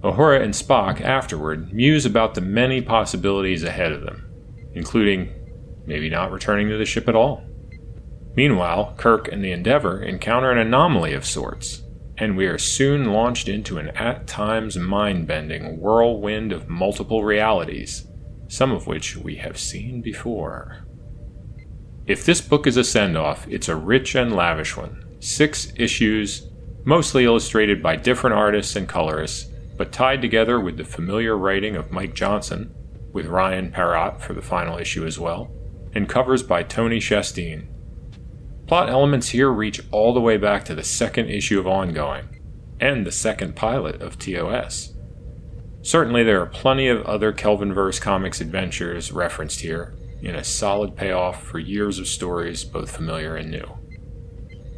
Uhura 0.02 0.42
and 0.42 0.54
Spock 0.54 1.00
afterward 1.00 1.72
muse 1.72 2.06
about 2.06 2.36
the 2.36 2.42
many 2.42 2.82
possibilities 2.82 3.64
ahead 3.64 3.94
of 3.94 4.02
them, 4.02 4.30
including 4.74 5.32
maybe 5.86 6.10
not 6.10 6.34
returning 6.34 6.68
to 6.68 6.78
the 6.78 6.84
ship 6.84 7.08
at 7.08 7.16
all. 7.16 7.46
Meanwhile, 8.36 8.96
Kirk 8.98 9.32
and 9.32 9.42
the 9.42 9.54
Endeavour 9.54 10.04
encounter 10.04 10.52
an 10.52 10.58
anomaly 10.58 11.14
of 11.14 11.26
sorts 11.26 11.85
and 12.18 12.38
we 12.38 12.46
are 12.48 12.58
soon 12.58 13.12
launched 13.12 13.48
into 13.48 13.78
an 13.78 13.90
at 13.90 14.28
times 14.28 14.78
mind 14.78 15.28
bending 15.28 15.80
whirlwind 15.80 16.52
of 16.52 16.70
multiple 16.70 17.24
realities, 17.24 18.08
some 18.48 18.72
of 18.72 18.88
which 18.88 19.18
we 19.18 19.36
have 19.36 19.58
seen 19.58 20.02
before. 20.02 20.86
If 22.08 22.26
this 22.26 22.40
book 22.40 22.68
is 22.68 22.78
a 22.78 22.84
send 22.84 23.18
off, 23.18 23.48
it's 23.50 23.68
a 23.68 23.76
rich 23.76 24.16
and 24.16 24.36
lavish 24.36 24.78
one. 24.78 25.04
Six 25.20 25.74
issues, 25.76 26.48
mostly 26.86 27.26
illustrated 27.26 27.82
by 27.82 27.96
different 27.96 28.36
artists 28.36 28.76
and 28.76 28.88
colorists, 28.88 29.52
but 29.76 29.92
tied 29.92 30.22
together 30.22 30.60
with 30.60 30.78
the 30.78 30.86
familiar 30.86 31.38
writing 31.38 31.76
of 31.76 31.92
Mike 31.92 32.14
Johnson, 32.14 32.74
with 33.12 33.26
Ryan 33.26 33.72
Parrott 33.72 34.22
for 34.22 34.34
the 34.34 34.42
final 34.42 34.78
issue 34.78 35.06
as 35.06 35.20
well, 35.20 35.52
and 35.94 36.08
covers 36.08 36.44
by 36.44 36.64
Tony 36.64 37.00
Shasteen. 37.00 37.68
Plot 38.68 38.90
elements 38.90 39.30
here 39.30 39.52
reach 39.52 39.82
all 39.92 40.14
the 40.14 40.22
way 40.22 40.38
back 40.38 40.66
to 40.66 40.76
the 40.76 40.84
second 40.84 41.30
issue 41.30 41.60
of 41.60 41.68
Ongoing, 41.68 42.42
and 42.80 43.06
the 43.06 43.12
second 43.12 43.56
pilot 43.56 44.02
of 44.02 44.18
TOS. 44.18 44.94
Certainly, 45.84 46.24
there 46.24 46.42
are 46.42 46.48
plenty 46.48 46.88
of 46.88 47.06
other 47.06 47.32
Kelvinverse 47.32 48.02
comics 48.02 48.42
adventures 48.42 49.12
referenced 49.12 49.60
here, 49.60 49.96
in 50.20 50.34
a 50.34 50.44
solid 50.44 50.96
payoff 50.96 51.44
for 51.44 51.60
years 51.60 52.00
of 52.00 52.08
stories 52.08 52.64
both 52.64 52.90
familiar 52.90 53.36
and 53.36 53.52
new. 53.52 53.78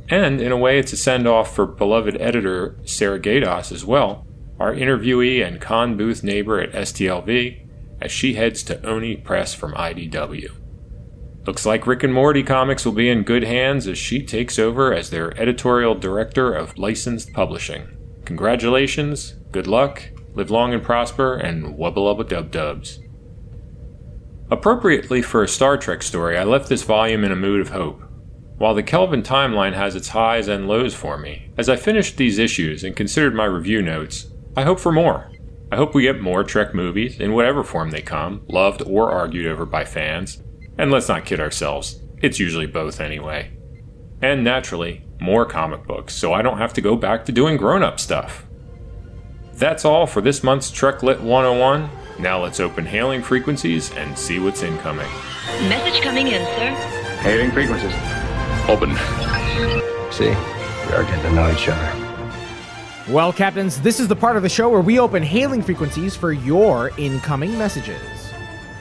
And, 0.10 0.41
in 0.41 0.52
a 0.52 0.58
way, 0.58 0.80
it's 0.80 0.91
a 0.91 0.97
send 0.97 1.26
off 1.26 1.56
for 1.56 1.65
beloved 1.65 2.19
editor 2.19 2.78
Sarah 2.84 3.19
Gaydos 3.19 3.71
as 3.71 3.86
well, 3.86 4.28
our 4.60 4.73
interviewee 4.73 5.45
and 5.45 5.62
con 5.62 5.95
booth 5.95 6.23
neighbor 6.23 6.60
at 6.60 6.73
STLV, 6.73 7.65
as 8.02 8.12
she 8.12 8.34
heads 8.34 8.63
to 8.63 8.86
Oni 8.86 9.15
Press 9.15 9.54
from 9.54 9.73
IDW. 9.73 10.52
Looks 11.47 11.65
like 11.65 11.88
Rick 11.88 12.03
and 12.03 12.13
Morty 12.13 12.43
Comics 12.43 12.83
will 12.83 12.91
be 12.91 13.10
in 13.10 13.23
good 13.23 13.43
hands 13.43 13.88
as 13.88 13.97
she 13.97 14.21
takes 14.21 14.60
over 14.60 14.93
as 14.93 15.10
their 15.10 15.36
editorial 15.39 15.95
director 15.95 16.53
of 16.53 16.77
licensed 16.77 17.31
publishing. 17.31 17.88
Congratulations, 18.25 19.36
good 19.53 19.65
luck, 19.65 20.03
live 20.33 20.51
long 20.51 20.73
and 20.73 20.83
prosper, 20.83 21.36
and 21.38 21.77
wubba 21.77 21.95
lubba 21.95 22.27
dub 22.27 22.51
dubs. 22.51 22.99
Appropriately 24.51 25.21
for 25.21 25.41
a 25.41 25.47
Star 25.47 25.77
Trek 25.77 26.03
story, 26.03 26.38
I 26.38 26.43
left 26.43 26.67
this 26.67 26.83
volume 26.83 27.23
in 27.23 27.31
a 27.31 27.36
mood 27.38 27.62
of 27.62 27.69
hope. 27.69 28.01
While 28.57 28.75
the 28.75 28.83
Kelvin 28.83 29.23
timeline 29.23 29.73
has 29.73 29.95
its 29.95 30.10
highs 30.10 30.49
and 30.49 30.67
lows 30.67 30.93
for 30.93 31.17
me, 31.17 31.51
as 31.57 31.69
I 31.69 31.77
finished 31.77 32.17
these 32.17 32.39
issues 32.39 32.83
and 32.83 32.93
considered 32.93 33.33
my 33.33 33.45
review 33.45 33.81
notes, 33.81 34.27
I 34.57 34.63
hope 34.63 34.81
for 34.81 34.91
more. 34.91 35.31
I 35.71 35.77
hope 35.77 35.95
we 35.95 36.03
get 36.03 36.19
more 36.19 36.43
Trek 36.43 36.73
movies, 36.73 37.21
in 37.21 37.31
whatever 37.31 37.63
form 37.63 37.91
they 37.91 38.01
come, 38.01 38.41
loved 38.49 38.81
or 38.81 39.12
argued 39.12 39.47
over 39.47 39.65
by 39.65 39.86
fans, 39.86 40.41
and 40.78 40.92
let's 40.92 41.10
not 41.10 41.26
kid 41.26 41.40
ourselves, 41.40 42.02
it's 42.22 42.40
usually 42.40 42.68
both 42.68 43.00
anyway. 43.00 43.52
And 44.22 44.44
naturally, 44.44 45.04
more 45.20 45.46
comic 45.46 45.86
books, 45.86 46.16
so 46.16 46.34
I 46.34 46.42
don't 46.42 46.58
have 46.58 46.74
to 46.74 46.82
go 46.82 46.96
back 46.96 47.26
to 47.26 47.32
doing 47.32 47.58
grown 47.58 47.84
up 47.84 48.00
stuff. 48.00 48.46
That's 49.54 49.86
all 49.86 50.06
for 50.06 50.22
this 50.22 50.44
month's 50.44 50.70
Trek 50.70 51.04
Lit 51.04 51.20
101. 51.20 51.90
Now 52.20 52.42
let's 52.42 52.60
open 52.60 52.86
hailing 52.86 53.22
frequencies 53.22 53.92
and 53.94 54.18
see 54.18 54.40
what's 54.40 54.63
incoming. 54.63 55.10
Message 55.68 56.02
coming 56.02 56.28
in, 56.28 56.46
sir. 56.56 56.70
Hailing 57.22 57.52
frequencies. 57.52 57.94
Open. 58.68 58.96
See, 60.12 60.30
we 60.30 60.94
are 60.94 61.04
getting 61.04 61.22
to 61.24 61.32
know 61.32 61.52
each 61.52 61.68
other. 61.70 62.04
Well, 63.10 63.32
Captains, 63.32 63.80
this 63.82 64.00
is 64.00 64.08
the 64.08 64.16
part 64.16 64.36
of 64.36 64.44
the 64.44 64.50
show 64.50 64.70
where 64.70 64.82
we 64.82 65.00
open 65.00 65.24
hailing 65.24 65.62
frequencies 65.62 66.16
for 66.16 66.34
your 66.34 66.92
incoming 66.98 67.58
messages. 67.58 68.27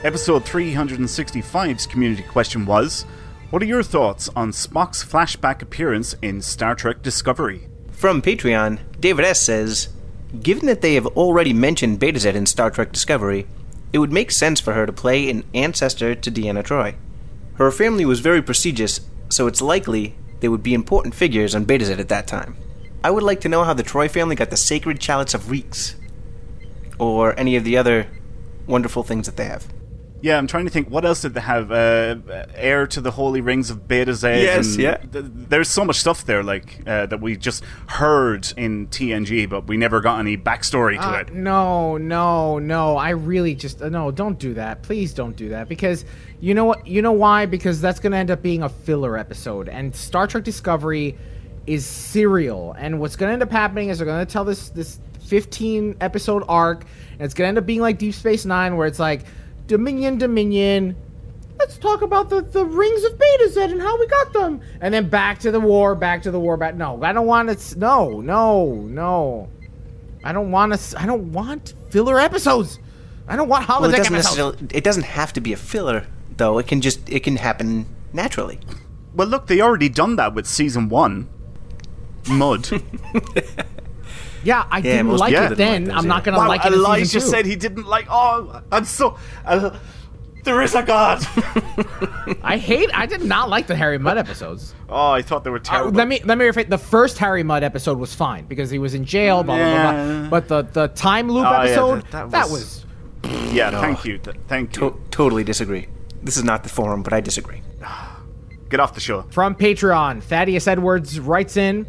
Episode 0.07 0.45
365's 0.45 1.85
community 1.85 2.23
question 2.23 2.65
was 2.65 3.03
What 3.49 3.61
are 3.61 3.65
your 3.65 3.83
thoughts 3.83 4.29
on 4.37 4.53
Spock's 4.53 5.03
flashback 5.03 5.61
appearance 5.61 6.15
in 6.21 6.41
Star 6.41 6.75
Trek 6.75 7.01
Discovery? 7.01 7.67
From 7.91 8.21
Patreon, 8.21 8.79
David 9.01 9.25
S. 9.25 9.41
says 9.41 9.89
Given 10.41 10.65
that 10.67 10.79
they 10.79 10.93
have 10.93 11.07
already 11.07 11.51
mentioned 11.51 11.99
Betazed 11.99 12.35
in 12.35 12.45
Star 12.45 12.71
Trek 12.71 12.93
Discovery, 12.93 13.47
it 13.91 13.99
would 13.99 14.13
make 14.13 14.31
sense 14.31 14.61
for 14.61 14.71
her 14.71 14.85
to 14.85 14.93
play 14.93 15.29
an 15.29 15.43
ancestor 15.53 16.15
to 16.15 16.31
Deanna 16.31 16.63
Troi. 16.63 16.95
Her 17.55 17.69
family 17.69 18.05
was 18.05 18.21
very 18.21 18.41
prestigious, 18.41 19.01
so 19.27 19.45
it's 19.45 19.61
likely 19.61 20.15
they 20.39 20.47
would 20.47 20.63
be 20.63 20.73
important 20.73 21.15
figures 21.15 21.53
on 21.53 21.65
Betazed 21.65 21.99
at 21.99 22.07
that 22.07 22.27
time. 22.27 22.55
I 23.03 23.11
would 23.11 23.23
like 23.23 23.41
to 23.41 23.49
know 23.49 23.65
how 23.65 23.73
the 23.73 23.83
Troi 23.83 24.09
family 24.09 24.37
got 24.37 24.51
the 24.51 24.55
sacred 24.55 25.01
chalice 25.01 25.33
of 25.33 25.47
Rixx, 25.47 25.95
or 26.97 27.37
any 27.37 27.57
of 27.57 27.65
the 27.65 27.75
other 27.75 28.07
wonderful 28.67 29.03
things 29.03 29.25
that 29.25 29.35
they 29.35 29.47
have. 29.47 29.67
Yeah, 30.21 30.37
I'm 30.39 30.47
trying 30.47 30.65
to 30.65 30.71
think. 30.71 30.89
What 30.89 31.05
else 31.05 31.21
did 31.21 31.35
they 31.35 31.41
have? 31.41 31.71
Uh, 31.71 32.15
heir 32.55 32.87
to 32.87 33.01
the 33.01 33.11
holy 33.11 33.39
rings 33.39 33.69
of 33.69 33.87
Betazed. 33.87 34.23
Yes, 34.41 34.73
and 34.73 34.83
yeah. 34.83 34.97
Th- 34.97 35.25
there's 35.27 35.69
so 35.69 35.85
much 35.85 35.97
stuff 35.97 36.25
there, 36.25 36.41
like 36.43 36.79
uh, 36.87 37.05
that 37.05 37.21
we 37.21 37.37
just 37.37 37.63
heard 37.87 38.51
in 38.57 38.87
TNG, 38.87 39.47
but 39.47 39.67
we 39.67 39.77
never 39.77 40.01
got 40.01 40.19
any 40.19 40.35
backstory 40.35 40.95
to 40.99 41.07
Uh, 41.07 41.19
it. 41.19 41.33
no, 41.33 41.97
no, 41.97 42.57
no. 42.57 42.97
I 42.97 43.09
really 43.11 43.53
just 43.53 43.81
uh, 43.81 43.89
no. 43.89 44.09
Don't 44.09 44.39
do 44.39 44.55
that. 44.55 44.81
Please 44.81 45.13
don't 45.13 45.35
do 45.35 45.49
that 45.49 45.69
because 45.69 46.03
you 46.39 46.55
know 46.55 46.65
what? 46.65 46.87
You 46.87 47.01
know 47.03 47.11
why? 47.11 47.45
Because 47.45 47.79
that's 47.79 47.99
going 47.99 48.11
to 48.11 48.17
end 48.17 48.31
up 48.31 48.41
being 48.41 48.63
a 48.63 48.69
filler 48.69 49.17
episode, 49.17 49.69
and 49.69 49.95
Star 49.95 50.25
Trek 50.25 50.43
Discovery 50.43 51.15
is 51.67 51.85
serial. 51.85 52.73
And 52.79 52.99
what's 52.99 53.15
going 53.15 53.29
to 53.29 53.33
end 53.33 53.43
up 53.43 53.51
happening 53.51 53.89
is 53.89 53.99
they're 53.99 54.05
going 54.07 54.25
to 54.25 54.31
tell 54.31 54.45
this 54.45 54.69
this 54.69 54.99
15 55.27 55.97
episode 56.01 56.43
arc, 56.47 56.85
and 57.11 57.21
it's 57.21 57.33
going 57.35 57.45
to 57.45 57.49
end 57.49 57.57
up 57.59 57.65
being 57.67 57.81
like 57.81 57.99
Deep 57.99 58.15
Space 58.15 58.45
Nine, 58.45 58.77
where 58.77 58.87
it's 58.87 58.99
like 58.99 59.25
Dominion, 59.67 60.17
Dominion. 60.17 60.95
Let's 61.59 61.77
talk 61.77 62.01
about 62.01 62.29
the, 62.29 62.41
the 62.41 62.65
rings 62.65 63.03
of 63.03 63.13
Betazed 63.13 63.71
and 63.71 63.81
how 63.81 63.99
we 63.99 64.07
got 64.07 64.31
them, 64.31 64.61
and 64.79 64.93
then 64.93 65.09
back 65.09 65.39
to 65.39 65.51
the 65.51 65.59
war, 65.59 65.95
back 65.95 66.21
to 66.23 66.31
the 66.31 66.39
war. 66.39 66.55
Back. 66.55 66.75
No, 66.75 67.01
I 67.03 67.11
don't 67.13 67.25
want 67.27 67.57
to. 67.57 67.79
No, 67.79 68.21
no, 68.21 68.73
no. 68.73 69.49
I 70.23 70.31
don't 70.33 70.51
want 70.51 70.73
to. 70.73 71.01
I 71.01 71.05
don't 71.05 71.31
want 71.33 71.73
filler 71.89 72.19
episodes. 72.19 72.79
I 73.27 73.35
don't 73.35 73.49
want 73.49 73.67
Well, 73.67 73.85
it 73.85 73.97
doesn't 73.97 74.13
episodes. 74.15 74.23
necessarily. 74.23 74.57
It 74.71 74.83
doesn't 74.83 75.03
have 75.03 75.33
to 75.33 75.41
be 75.41 75.51
a 75.51 75.57
filler, 75.57 76.05
though. 76.37 76.57
It 76.59 76.67
can 76.67 76.79
just. 76.81 77.09
It 77.09 77.23
can 77.23 77.35
happen 77.37 77.87
naturally. 78.13 78.59
Well, 79.15 79.27
look, 79.27 79.47
they 79.47 79.59
already 79.59 79.89
done 79.89 80.15
that 80.17 80.33
with 80.35 80.45
season 80.47 80.89
one. 80.89 81.27
Mudd. 82.29 82.69
Yeah, 84.43 84.65
I 84.69 84.81
didn't 84.81 85.07
most 85.07 85.19
like 85.19 85.31
people 85.31 85.45
it 85.45 85.49
didn't 85.49 85.57
then. 85.57 85.81
like 85.85 85.85
those, 85.87 85.97
I'm 85.97 86.03
yeah. 86.05 86.09
not 86.15 86.23
gonna 86.23 86.37
wow, 86.37 86.47
like 86.47 86.65
it. 86.65 86.67
in 86.67 86.79
Elijah 86.79 87.05
season 87.05 87.21
two. 87.21 87.27
said 87.27 87.45
he 87.45 87.55
didn't 87.55 87.85
like. 87.87 88.07
Oh, 88.09 88.61
I'm 88.71 88.85
so. 88.85 89.17
Uh, 89.45 89.77
There 90.43 90.61
is 90.61 90.75
a 90.75 90.83
god. 90.83 91.19
I 92.41 92.57
hate. 92.57 92.89
I 92.93 93.05
did 93.05 93.21
not 93.23 93.49
like 93.49 93.67
the 93.67 93.75
Harry 93.75 93.97
Mudd 93.97 94.17
episodes. 94.17 94.73
Oh, 94.87 95.11
I 95.11 95.21
thought 95.21 95.43
they 95.43 95.49
were 95.49 95.57
Uh, 95.57 95.63
terrible. 95.63 95.91
let 95.91 96.07
me 96.07 96.21
let 96.23 96.37
me 96.37 96.45
rephrase. 96.45 96.69
The 96.69 96.77
first 96.77 97.17
Harry 97.17 97.43
Mudd 97.43 97.63
episode 97.63 97.97
was 97.99 98.15
fine 98.15 98.45
because 98.45 98.69
he 98.69 98.79
was 98.79 98.93
in 98.93 99.03
jail. 99.03 99.43
Blah 99.43 99.55
blah 99.57 99.65
blah. 99.65 99.91
blah. 99.91 99.91
Yeah. 100.21 100.27
But 100.29 100.47
the 100.47 100.61
the 100.61 100.87
time 100.89 101.29
loop 101.29 101.45
Oh, 101.45 101.51
episode 101.53 102.01
that- 102.03 102.11
that 102.11 102.31
that 102.31 102.49
was- 102.49 102.85
was 103.23 103.53
yeah, 103.53 103.71
No. 103.71 103.81
thank 103.81 104.05
you. 104.05 104.19
th- 104.19 104.37
thank 104.47 104.75
you. 104.77 104.89
To- 104.91 104.99
totally 105.11 105.43
disagree. 105.43 105.87
This 106.23 106.37
is 106.37 106.43
not 106.45 106.63
the 106.63 106.69
forum, 106.69 107.03
but 107.03 107.11
I 107.11 107.19
disagree. 107.19 107.61
Get 108.69 108.79
off 108.79 108.93
the 108.93 109.01
show. 109.01 109.23
From 109.31 109.53
Patreon, 109.55 110.21
Thaddeus 110.23 110.65
Edwards 110.67 111.19
writes 111.19 111.57
in 111.57 111.85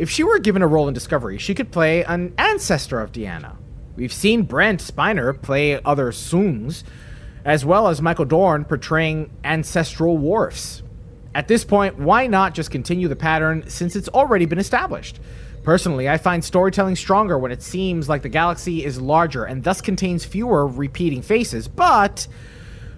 If 0.00 0.08
she 0.08 0.24
were 0.24 0.38
given 0.38 0.62
a 0.62 0.66
role 0.66 0.88
in 0.88 0.94
Discovery, 0.94 1.36
she 1.36 1.54
could 1.54 1.70
play 1.70 2.04
an 2.04 2.32
ancestor 2.38 3.02
of 3.02 3.12
Deanna. 3.12 3.56
We've 3.96 4.14
seen 4.14 4.44
Brent 4.44 4.80
Spiner 4.80 5.38
play 5.38 5.78
other 5.84 6.10
Soongs, 6.10 6.84
as 7.44 7.66
well 7.66 7.86
as 7.86 8.00
Michael 8.00 8.24
Dorn 8.24 8.64
portraying 8.64 9.30
ancestral 9.44 10.16
Worfs. 10.16 10.82
At 11.34 11.48
this 11.48 11.66
point, 11.66 11.98
why 11.98 12.28
not 12.28 12.54
just 12.54 12.70
continue 12.70 13.08
the 13.08 13.14
pattern 13.14 13.68
since 13.68 13.94
it's 13.94 14.08
already 14.08 14.46
been 14.46 14.58
established? 14.58 15.20
Personally, 15.64 16.08
I 16.08 16.16
find 16.16 16.42
storytelling 16.42 16.96
stronger 16.96 17.38
when 17.38 17.52
it 17.52 17.62
seems 17.62 18.08
like 18.08 18.22
the 18.22 18.30
galaxy 18.30 18.82
is 18.82 18.98
larger 18.98 19.44
and 19.44 19.64
thus 19.64 19.82
contains 19.82 20.24
fewer 20.24 20.66
repeating 20.66 21.20
faces, 21.20 21.68
but 21.68 22.26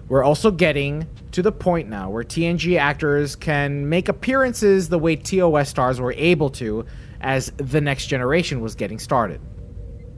we're 0.09 0.23
also 0.23 0.51
getting 0.51 1.07
to 1.31 1.41
the 1.41 1.51
point 1.51 1.89
now 1.89 2.09
where 2.09 2.23
TNG 2.23 2.77
actors 2.77 3.35
can 3.35 3.89
make 3.89 4.09
appearances 4.09 4.89
the 4.89 4.99
way 4.99 5.15
TOS 5.15 5.69
stars 5.69 5.99
were 5.99 6.13
able 6.13 6.49
to 6.51 6.85
as 7.21 7.51
the 7.57 7.81
next 7.81 8.07
generation 8.07 8.61
was 8.61 8.75
getting 8.75 8.99
started. 8.99 9.41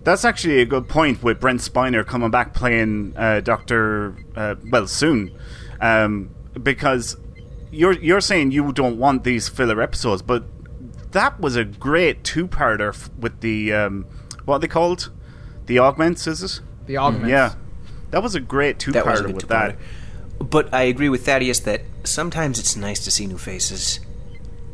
That's 0.04 0.26
actually 0.26 0.62
a 0.62 0.66
good 0.66 0.88
point 0.88 1.24
with 1.24 1.40
Brent 1.40 1.62
Spiner 1.62 2.06
coming 2.06 2.30
back 2.30 2.54
playing 2.54 3.14
uh, 3.16 3.42
Doctor. 3.42 4.16
Uh, 4.36 4.56
well, 4.70 4.84
Soong, 4.84 5.36
um, 5.82 6.30
because 6.62 7.18
you're 7.72 7.94
you're 7.94 8.22
saying 8.22 8.52
you 8.52 8.72
don't 8.72 8.98
want 8.98 9.24
these 9.24 9.50
filler 9.50 9.82
episodes, 9.82 10.22
but 10.22 10.44
that 11.12 11.40
was 11.40 11.56
a 11.56 11.66
great 11.66 12.24
two-parter 12.24 12.90
f- 12.90 13.10
with 13.18 13.40
the 13.42 13.74
um, 13.74 14.06
what 14.46 14.56
are 14.56 14.60
they 14.60 14.68
called? 14.68 15.12
The 15.66 15.80
augments, 15.80 16.28
is 16.28 16.44
it? 16.44 16.62
The 16.86 16.98
augments. 16.98 17.30
Yeah, 17.30 17.56
that 18.16 18.24
was 18.24 18.34
a 18.34 18.40
great 18.40 18.80
That 18.80 18.94
two-parter 18.94 19.34
with 19.34 19.48
that. 19.50 19.72
two-parter. 19.72 20.50
But 20.50 20.74
I 20.74 20.84
agree 20.84 21.10
with 21.10 21.26
Thaddeus 21.26 21.60
that 21.62 21.82
sometimes 22.06 22.60
it's 22.60 22.78
nice 22.78 23.04
to 23.04 23.12
see 23.12 23.28
new 23.28 23.38
faces. 23.38 24.00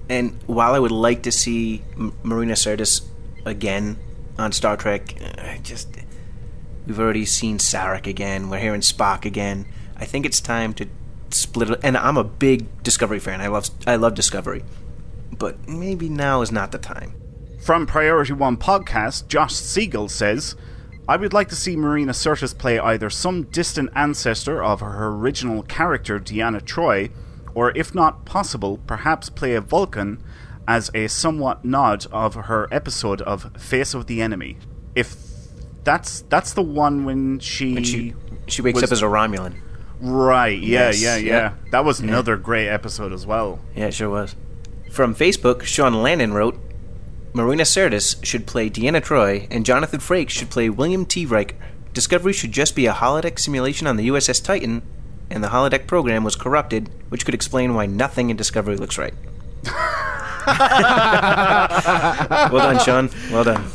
And 0.09 0.37
while 0.45 0.75
I 0.75 0.79
would 0.79 0.91
like 0.91 1.23
to 1.23 1.31
see 1.31 1.81
M- 1.97 2.13
Marina 2.21 2.53
Sirtis 2.53 3.01
again 3.45 3.97
on 4.37 4.51
Star 4.51 4.77
Trek, 4.77 5.15
I 5.39 5.59
just 5.63 5.89
we've 6.85 6.99
already 6.99 7.25
seen 7.25 7.57
Sarek 7.57 8.05
again. 8.05 8.49
We're 8.49 8.59
hearing 8.59 8.81
Spock 8.81 9.25
again. 9.25 9.65
I 9.97 10.05
think 10.05 10.25
it's 10.27 10.39
time 10.39 10.73
to 10.75 10.87
split 11.31 11.71
it. 11.71 11.79
And 11.83 11.97
I'm 11.97 12.17
a 12.17 12.23
big 12.23 12.83
Discovery 12.83 13.19
fan. 13.19 13.41
I 13.41 13.47
love 13.47 13.69
I 13.87 13.95
love 13.95 14.13
Discovery, 14.13 14.63
but 15.35 15.67
maybe 15.67 16.09
now 16.09 16.41
is 16.43 16.51
not 16.51 16.71
the 16.71 16.77
time. 16.77 17.13
From 17.59 17.87
Priority 17.87 18.33
One 18.33 18.57
podcast, 18.57 19.27
Josh 19.27 19.53
Siegel 19.55 20.09
says, 20.09 20.55
I 21.07 21.17
would 21.17 21.33
like 21.33 21.49
to 21.49 21.55
see 21.55 21.75
Marina 21.75 22.11
Sirtis 22.13 22.57
play 22.57 22.79
either 22.79 23.09
some 23.09 23.43
distant 23.43 23.89
ancestor 23.95 24.63
of 24.63 24.79
her 24.81 25.07
original 25.07 25.63
character, 25.63 26.19
Deanna 26.19 26.61
Troi, 26.61 27.11
or 27.53 27.75
if 27.75 27.93
not 27.93 28.23
possible, 28.25 28.77
perhaps 28.87 29.29
play 29.29 29.55
a 29.55 29.61
Vulcan 29.61 30.21
as 30.67 30.89
a 30.93 31.07
somewhat 31.07 31.65
nod 31.65 32.05
of 32.11 32.35
her 32.35 32.67
episode 32.71 33.21
of 33.23 33.51
Face 33.59 33.93
of 33.93 34.07
the 34.07 34.21
Enemy. 34.21 34.57
If 34.95 35.15
that's 35.83 36.21
that's 36.29 36.53
the 36.53 36.61
one 36.61 37.03
when 37.05 37.39
she 37.39 37.73
When 37.73 37.83
she 37.83 38.13
she 38.47 38.61
wakes 38.61 38.75
was- 38.81 38.89
up 38.89 38.93
as 38.93 39.01
a 39.01 39.05
Romulan. 39.07 39.55
Right, 40.03 40.57
yeah, 40.59 40.87
Yes, 40.87 41.01
yeah, 41.01 41.15
yeah, 41.17 41.25
yeah. 41.31 41.51
That 41.71 41.85
was 41.85 41.99
Yeah. 42.01 42.07
another 42.07 42.35
great 42.35 42.67
episode 42.69 43.13
as 43.13 43.25
well. 43.25 43.59
Yeah, 43.75 43.85
it 43.87 43.93
sure 43.93 44.09
was. 44.09 44.35
From 44.91 45.13
Facebook, 45.13 45.61
Sean 45.63 46.01
Landon 46.01 46.33
wrote, 46.33 46.59
Marina 47.33 47.63
Sirtis 47.63 48.23
should 48.25 48.45
play 48.45 48.69
Deanna 48.69 49.01
Troi, 49.01 49.47
and 49.49 49.65
Jonathan 49.65 49.99
Frakes 49.99 50.31
should 50.31 50.49
play 50.49 50.69
William 50.69 51.05
T. 51.05 51.25
Riker. 51.25 51.55
Discovery 51.93 52.33
should 52.33 52.51
just 52.51 52.75
be 52.75 52.85
a 52.85 52.93
holodeck 52.93 53.39
simulation 53.39 53.87
on 53.87 53.95
the 53.97 54.09
USS 54.09 54.43
Titan, 54.43 54.81
and 55.29 55.43
the 55.43 55.49
holodeck 55.49 55.87
program 55.87 56.23
was 56.23 56.35
corrupted, 56.35 56.89
which 57.09 57.23
could 57.25 57.33
explain 57.33 57.73
why 57.73 57.85
nothing 57.85 58.29
in 58.29 58.37
Discovery 58.37 58.75
looks 58.75 58.97
right. 58.97 59.13
well 62.51 62.73
done, 62.73 62.79
Sean. 62.79 63.09
Well 63.31 63.43
done. 63.43 63.65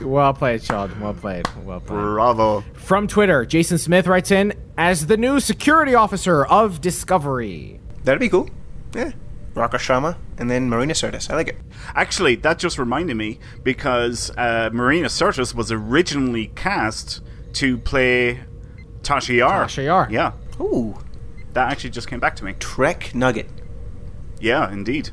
Well 0.00 0.34
played, 0.34 0.62
Sean. 0.62 1.00
Well 1.00 1.14
played. 1.14 1.46
Well 1.64 1.80
played. 1.80 1.98
Bravo. 1.98 2.62
From 2.74 3.08
Twitter, 3.08 3.44
Jason 3.44 3.78
Smith 3.78 4.06
writes 4.06 4.30
in 4.30 4.52
as 4.76 5.06
the 5.06 5.16
new 5.16 5.40
security 5.40 5.94
officer 5.94 6.44
of 6.44 6.80
Discovery. 6.80 7.80
That'd 8.04 8.20
be 8.20 8.28
cool. 8.28 8.50
Yeah. 8.94 9.12
Raka 9.54 9.76
Sharma, 9.76 10.16
and 10.38 10.50
then 10.50 10.68
Marina 10.68 10.94
Sirtis. 10.94 11.30
I 11.30 11.36
like 11.36 11.48
it. 11.48 11.56
Actually, 11.94 12.34
that 12.36 12.58
just 12.58 12.78
reminded 12.78 13.16
me 13.16 13.38
because 13.62 14.30
uh, 14.36 14.70
Marina 14.72 15.08
Sirtis 15.08 15.54
was 15.54 15.70
originally 15.70 16.48
cast 16.48 17.20
to 17.54 17.78
play 17.78 18.40
Tasha 19.02 19.36
Yar. 19.36 19.66
Tasha 19.66 19.84
Yar. 19.84 20.08
Yeah, 20.10 20.32
Ooh. 20.60 20.96
that 21.52 21.70
actually 21.70 21.90
just 21.90 22.08
came 22.08 22.20
back 22.20 22.36
to 22.36 22.44
me. 22.44 22.54
Trek 22.58 23.14
Nugget. 23.14 23.48
Yeah, 24.40 24.70
indeed. 24.70 25.10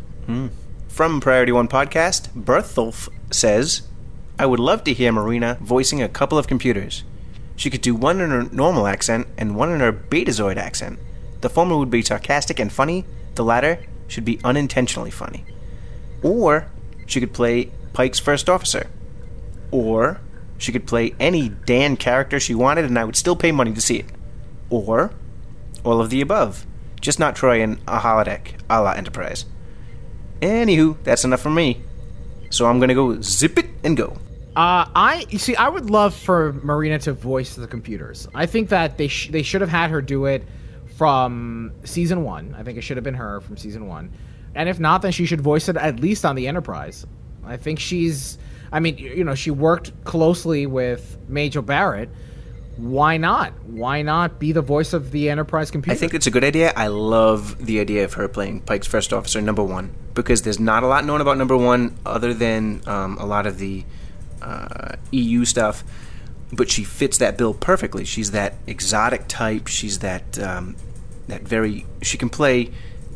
From 0.88 1.20
Priority 1.20 1.52
One 1.52 1.68
Podcast, 1.68 2.30
Bertholf 2.30 3.10
says, 3.32 3.84
I 4.40 4.46
would 4.46 4.60
love 4.60 4.84
to 4.86 4.94
hear 4.94 5.12
Marina 5.12 5.58
voicing 5.62 6.02
a 6.02 6.10
couple 6.10 6.38
of 6.38 6.48
computers. 6.48 7.04
She 7.56 7.70
could 7.70 7.82
do 7.82 7.94
one 7.94 8.22
in 8.22 8.30
her 8.32 8.44
normal 8.44 8.88
accent 8.88 9.28
and 9.38 9.56
one 9.56 9.72
in 9.72 9.82
her 9.82 9.92
Betazoid 9.94 10.58
accent. 10.58 11.00
The 11.42 11.50
former 11.50 11.78
would 11.78 11.92
be 11.92 12.02
sarcastic 12.02 12.60
and 12.60 12.72
funny, 12.72 13.06
the 13.36 13.44
latter 13.44 13.84
should 14.12 14.26
be 14.26 14.39
unintentionally 14.43 15.12
funny. 15.12 15.45
Or 16.21 16.67
she 17.08 17.19
could 17.19 17.34
play 17.34 17.71
Pike's 17.93 18.19
first 18.19 18.50
officer. 18.50 18.88
Or 19.71 20.19
she 20.58 20.71
could 20.71 20.86
play 20.86 21.15
any 21.19 21.50
Dan 21.50 21.95
character 21.97 22.39
she 22.39 22.54
wanted 22.54 22.86
and 22.86 23.00
I 23.00 23.06
would 23.06 23.15
still 23.15 23.36
pay 23.36 23.52
money 23.52 23.74
to 23.74 23.82
see 23.82 23.97
it. 23.97 24.06
Or 24.69 25.12
all 25.84 26.02
of 26.02 26.10
the 26.10 26.21
above. 26.21 26.65
Just 27.00 27.19
not 27.19 27.36
Troi 27.36 27.62
in 27.62 27.80
a 27.88 28.00
holodeck, 28.00 28.60
a 28.69 28.82
la 28.82 28.91
Enterprise. 28.91 29.45
Anywho, 30.41 30.97
that's 31.04 31.24
enough 31.24 31.41
for 31.41 31.50
me. 31.50 31.82
So 32.50 32.67
I'm 32.67 32.80
gonna 32.80 32.93
go 32.93 33.19
zip 33.21 33.58
it 33.58 33.67
and 33.84 33.95
go. 33.95 34.17
Uh, 34.56 34.86
I 34.93 35.26
you 35.30 35.39
see. 35.39 35.56
I 35.56 35.69
would 35.69 35.89
love 35.89 36.13
for 36.13 36.54
Marina 36.62 37.00
to 37.00 37.13
voice 37.13 37.56
the 37.56 37.67
computers. 37.67 38.28
I 38.36 38.45
think 38.45 38.69
that 38.69 38.97
they 38.97 39.08
sh- 39.08 39.30
they 39.32 39.43
should 39.43 39.62
have 39.62 39.69
had 39.69 39.89
her 39.91 40.02
do 40.02 40.26
it 40.26 40.45
from 41.02 41.72
season 41.84 42.24
one. 42.24 42.54
I 42.56 42.62
think 42.62 42.78
it 42.78 42.82
should 42.82 42.96
have 42.96 43.04
been 43.04 43.16
her 43.16 43.42
from 43.42 43.58
season 43.58 43.88
one, 43.88 44.12
and 44.54 44.70
if 44.70 44.80
not, 44.80 45.02
then 45.02 45.12
she 45.12 45.26
should 45.26 45.42
voice 45.42 45.68
it 45.68 45.76
at 45.76 46.00
least 46.00 46.24
on 46.26 46.36
the 46.36 46.48
Enterprise. 46.48 47.08
I 47.44 47.58
think 47.58 47.80
she's. 47.80 48.38
I 48.72 48.82
mean, 48.82 49.00
you 49.00 49.24
know, 49.24 49.34
she 49.34 49.50
worked 49.50 50.04
closely 50.04 50.68
with 50.68 51.18
Majel 51.28 51.64
Barrett. 51.64 52.12
Why 52.78 53.18
not? 53.18 53.52
Why 53.66 54.04
not 54.04 54.38
be 54.38 54.52
the 54.52 54.62
voice 54.62 54.94
of 54.94 55.10
the 55.10 55.32
Enterprise 55.32 55.72
computer? 55.72 55.96
I 55.96 55.98
think 55.98 56.14
it's 56.14 56.28
a 56.28 56.32
good 56.32 56.44
idea. 56.44 56.72
I 56.76 56.86
love 56.86 57.66
the 57.66 57.80
idea 57.80 58.06
of 58.06 58.14
her 58.14 58.28
playing 58.28 58.60
Pike's 58.62 58.86
first 58.86 59.12
officer, 59.12 59.42
number 59.42 59.64
one, 59.64 59.96
because 60.14 60.44
there's 60.44 60.60
not 60.60 60.84
a 60.84 60.86
lot 60.86 61.04
known 61.04 61.20
about 61.20 61.40
number 61.40 61.58
one 61.58 61.98
other 62.06 62.32
than 62.32 62.84
um, 62.86 63.18
a 63.18 63.26
lot 63.26 63.48
of 63.48 63.58
the 63.58 63.86
uh, 64.44 64.98
EU 65.10 65.46
stuff. 65.46 65.84
But 66.54 66.70
she 66.70 66.84
fits 66.84 67.18
that 67.18 67.40
bill 67.40 67.56
perfectly. 67.56 68.06
She's 68.06 68.30
that 68.32 68.54
exotic 68.68 69.28
type. 69.28 69.66
She's 69.66 69.98
that 70.00 70.38
um, 70.38 70.76
that 71.32 71.41
very. 71.41 71.86
She 72.02 72.17
can 72.17 72.30
play 72.30 72.72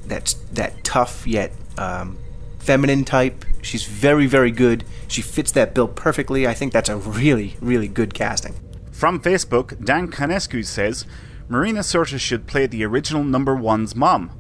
that 0.08 0.36
that 0.54 0.84
tough 0.84 1.28
yet 1.28 1.52
um, 1.78 2.18
feminine 2.60 3.06
type. 3.06 3.46
She's 3.62 3.86
very 3.86 4.26
very 4.26 4.52
good. 4.52 4.84
She 5.08 5.22
fits 5.22 5.52
that 5.52 5.76
bill 5.76 5.88
perfectly. 5.88 6.48
I 6.48 6.54
think 6.54 6.74
that's 6.74 6.90
a 6.90 6.98
really 6.98 7.56
really 7.62 7.88
good 7.88 8.14
casting. 8.14 8.56
From 8.92 9.20
Facebook, 9.20 9.84
Dan 9.84 10.10
Canescu 10.10 10.66
says 10.66 11.06
Marina 11.48 11.82
Sirtis 11.82 12.20
should 12.20 12.48
play 12.48 12.66
the 12.66 12.86
original 12.86 13.24
number 13.24 13.56
one's 13.56 13.96
mom. 13.96 14.32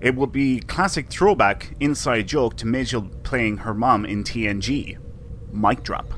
It 0.00 0.16
would 0.16 0.32
be 0.32 0.60
classic 0.60 1.08
throwback 1.08 1.74
inside 1.80 2.28
joke 2.28 2.56
to 2.56 2.66
Majel 2.66 3.08
playing 3.22 3.58
her 3.58 3.72
mom 3.72 4.04
in 4.04 4.24
TNG. 4.24 4.98
Mic 5.52 5.82
drop. 5.82 6.12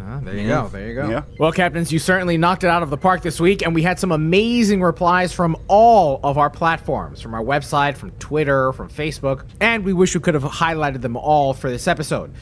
Ah, 0.00 0.20
there 0.22 0.34
you 0.34 0.40
Yeah. 0.48 0.62
go. 0.62 0.68
There 0.68 0.88
you 0.88 0.94
go. 0.94 1.08
Yeah. 1.10 1.22
Well, 1.38 1.52
captains, 1.52 1.92
you 1.92 1.98
certainly 1.98 2.38
knocked 2.38 2.64
it 2.64 2.68
out 2.70 2.82
of 2.82 2.90
the 2.90 2.96
park 2.96 3.22
this 3.22 3.40
week, 3.40 3.62
and 3.62 3.74
we 3.74 3.82
had 3.82 3.98
some 3.98 4.12
amazing 4.12 4.82
replies 4.82 5.32
from 5.32 5.56
all 5.68 6.20
of 6.22 6.38
our 6.38 6.50
platforms, 6.50 7.20
from 7.20 7.34
our 7.34 7.42
website, 7.42 7.96
from 7.96 8.10
Twitter, 8.12 8.72
from 8.72 8.88
Facebook, 8.88 9.42
and 9.60 9.84
we 9.84 9.92
wish 9.92 10.14
we 10.14 10.20
could 10.20 10.34
have 10.34 10.44
highlighted 10.44 11.02
them 11.02 11.16
all 11.16 11.52
for 11.54 11.68
this 11.70 11.86
episode. 11.88 12.32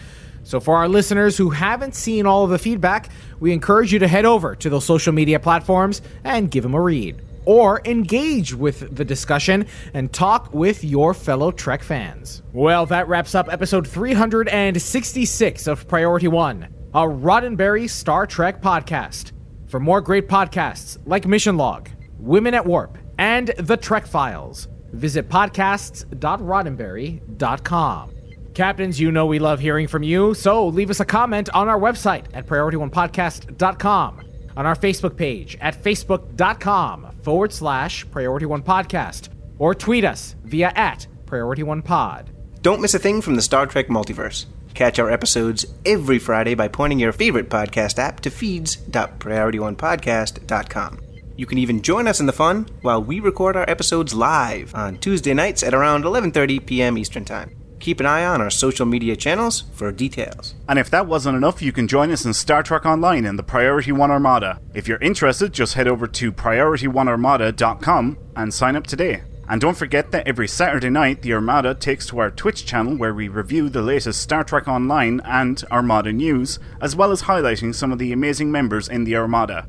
So, 0.44 0.60
for 0.60 0.76
our 0.76 0.88
listeners 0.88 1.36
who 1.36 1.50
haven't 1.50 1.96
seen 1.96 2.24
all 2.24 2.44
of 2.44 2.50
the 2.50 2.58
feedback, 2.58 3.08
we 3.40 3.52
encourage 3.52 3.92
you 3.92 3.98
to 3.98 4.06
head 4.06 4.24
over 4.24 4.54
to 4.54 4.70
those 4.70 4.84
social 4.84 5.12
media 5.12 5.40
platforms 5.40 6.02
and 6.22 6.50
give 6.50 6.62
them 6.62 6.74
a 6.74 6.80
read. 6.80 7.20
Or 7.46 7.80
engage 7.84 8.54
with 8.54 8.94
the 8.94 9.04
discussion 9.04 9.66
and 9.94 10.12
talk 10.12 10.52
with 10.52 10.82
your 10.84 11.14
fellow 11.14 11.50
Trek 11.52 11.82
fans. 11.84 12.42
Well, 12.52 12.86
that 12.86 13.06
wraps 13.08 13.34
up 13.36 13.48
episode 13.52 13.86
366 13.86 15.66
of 15.66 15.86
Priority 15.88 16.28
One, 16.28 16.66
a 16.96 17.00
Roddenberry 17.00 17.88
Star 17.90 18.26
Trek 18.26 18.62
podcast. 18.62 19.32
For 19.66 19.78
more 19.78 20.00
great 20.00 20.28
podcasts 20.28 20.96
like 21.04 21.26
Mission 21.26 21.58
Log, 21.58 21.90
Women 22.18 22.54
at 22.54 22.64
Warp, 22.64 22.96
and 23.18 23.48
The 23.58 23.76
Trek 23.76 24.06
Files. 24.06 24.68
Visit 24.94 25.28
podcasts.roddenberry.com. 25.28 28.10
Captains, 28.54 28.98
you 28.98 29.12
know 29.12 29.26
we 29.26 29.38
love 29.38 29.60
hearing 29.60 29.86
from 29.86 30.02
you, 30.02 30.32
so 30.32 30.68
leave 30.68 30.88
us 30.88 31.00
a 31.00 31.04
comment 31.04 31.50
on 31.50 31.68
our 31.68 31.78
website 31.78 32.24
at 32.32 32.46
PriorityOnePodcast.com, 32.46 34.22
on 34.56 34.64
our 34.64 34.74
Facebook 34.74 35.18
page 35.18 35.58
at 35.60 35.84
Facebook.com 35.84 37.14
forward 37.20 37.52
slash 37.52 38.10
Priority 38.10 38.46
One 38.46 38.62
Podcast, 38.62 39.28
or 39.58 39.74
tweet 39.74 40.06
us 40.06 40.34
via 40.44 40.72
at 40.74 41.06
Priority 41.26 41.62
One 41.62 41.82
Pod. 41.82 42.30
Don't 42.62 42.80
miss 42.80 42.94
a 42.94 42.98
thing 42.98 43.20
from 43.20 43.34
the 43.34 43.42
Star 43.42 43.66
Trek 43.66 43.88
multiverse. 43.88 44.46
Catch 44.76 44.98
our 44.98 45.10
episodes 45.10 45.64
every 45.86 46.18
Friday 46.18 46.54
by 46.54 46.68
pointing 46.68 46.98
your 46.98 47.12
favorite 47.12 47.48
podcast 47.48 47.98
app 47.98 48.20
to 48.20 48.30
feeds.priorityonepodcast.com. 48.30 51.00
You 51.34 51.46
can 51.46 51.56
even 51.56 51.80
join 51.80 52.06
us 52.06 52.20
in 52.20 52.26
the 52.26 52.32
fun 52.32 52.68
while 52.82 53.02
we 53.02 53.18
record 53.18 53.56
our 53.56 53.64
episodes 53.70 54.12
live 54.12 54.74
on 54.74 54.98
Tuesday 54.98 55.32
nights 55.32 55.62
at 55.62 55.72
around 55.72 56.04
11:30 56.04 56.66
p.m. 56.66 56.98
Eastern 56.98 57.24
Time. 57.24 57.56
Keep 57.80 58.00
an 58.00 58.06
eye 58.06 58.26
on 58.26 58.42
our 58.42 58.50
social 58.50 58.84
media 58.84 59.16
channels 59.16 59.64
for 59.72 59.90
details. 59.92 60.54
And 60.68 60.78
if 60.78 60.90
that 60.90 61.06
wasn't 61.06 61.38
enough, 61.38 61.62
you 61.62 61.72
can 61.72 61.88
join 61.88 62.10
us 62.10 62.26
in 62.26 62.34
Star 62.34 62.62
Trek 62.62 62.84
Online 62.84 63.24
in 63.24 63.36
the 63.36 63.42
Priority 63.42 63.92
One 63.92 64.10
Armada. 64.10 64.60
If 64.74 64.88
you're 64.88 64.98
interested, 64.98 65.54
just 65.54 65.72
head 65.72 65.88
over 65.88 66.06
to 66.06 66.32
PriorityOneArmada.com 66.32 68.18
and 68.36 68.52
sign 68.52 68.76
up 68.76 68.86
today. 68.86 69.22
And 69.48 69.60
don't 69.60 69.76
forget 69.76 70.10
that 70.10 70.26
every 70.26 70.48
Saturday 70.48 70.90
night, 70.90 71.22
the 71.22 71.32
Armada 71.32 71.74
takes 71.74 72.06
to 72.06 72.18
our 72.18 72.30
Twitch 72.30 72.66
channel 72.66 72.96
where 72.96 73.14
we 73.14 73.28
review 73.28 73.68
the 73.68 73.82
latest 73.82 74.20
Star 74.20 74.42
Trek 74.42 74.66
Online 74.66 75.20
and 75.24 75.62
Armada 75.70 76.12
news, 76.12 76.58
as 76.80 76.96
well 76.96 77.12
as 77.12 77.22
highlighting 77.22 77.74
some 77.74 77.92
of 77.92 77.98
the 77.98 78.12
amazing 78.12 78.50
members 78.50 78.88
in 78.88 79.04
the 79.04 79.16
Armada. 79.16 79.68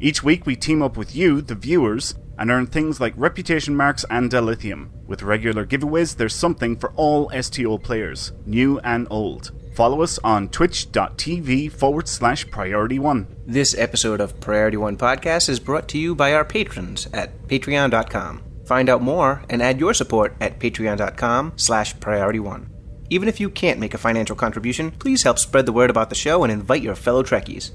Each 0.00 0.22
week, 0.22 0.46
we 0.46 0.56
team 0.56 0.82
up 0.82 0.96
with 0.96 1.14
you, 1.14 1.42
the 1.42 1.54
viewers, 1.54 2.14
and 2.38 2.50
earn 2.50 2.66
things 2.66 3.00
like 3.00 3.12
reputation 3.16 3.76
marks 3.76 4.04
and 4.08 4.30
dilithium. 4.30 4.90
With 5.06 5.22
regular 5.22 5.66
giveaways, 5.66 6.16
there's 6.16 6.34
something 6.34 6.76
for 6.76 6.92
all 6.94 7.30
STO 7.42 7.78
players, 7.78 8.32
new 8.46 8.78
and 8.78 9.06
old. 9.10 9.52
Follow 9.74 10.02
us 10.02 10.18
on 10.24 10.48
twitch.tv 10.48 11.70
forward 11.72 12.08
slash 12.08 12.48
priority 12.50 12.98
one. 12.98 13.26
This 13.46 13.76
episode 13.76 14.20
of 14.20 14.40
Priority 14.40 14.76
One 14.76 14.96
Podcast 14.96 15.48
is 15.48 15.60
brought 15.60 15.88
to 15.88 15.98
you 15.98 16.14
by 16.14 16.32
our 16.32 16.44
patrons 16.44 17.08
at 17.12 17.46
patreon.com. 17.48 18.47
Find 18.68 18.90
out 18.90 19.00
more 19.00 19.42
and 19.48 19.62
add 19.62 19.80
your 19.80 19.94
support 19.94 20.36
at 20.42 20.58
patreon.com 20.60 21.54
slash 21.56 21.98
priority 22.00 22.38
one. 22.38 22.68
Even 23.08 23.26
if 23.26 23.40
you 23.40 23.48
can't 23.48 23.80
make 23.80 23.94
a 23.94 23.98
financial 23.98 24.36
contribution, 24.36 24.90
please 24.90 25.22
help 25.22 25.38
spread 25.38 25.64
the 25.64 25.72
word 25.72 25.88
about 25.88 26.10
the 26.10 26.14
show 26.14 26.44
and 26.44 26.52
invite 26.52 26.82
your 26.82 26.94
fellow 26.94 27.22
Trekkies. 27.22 27.70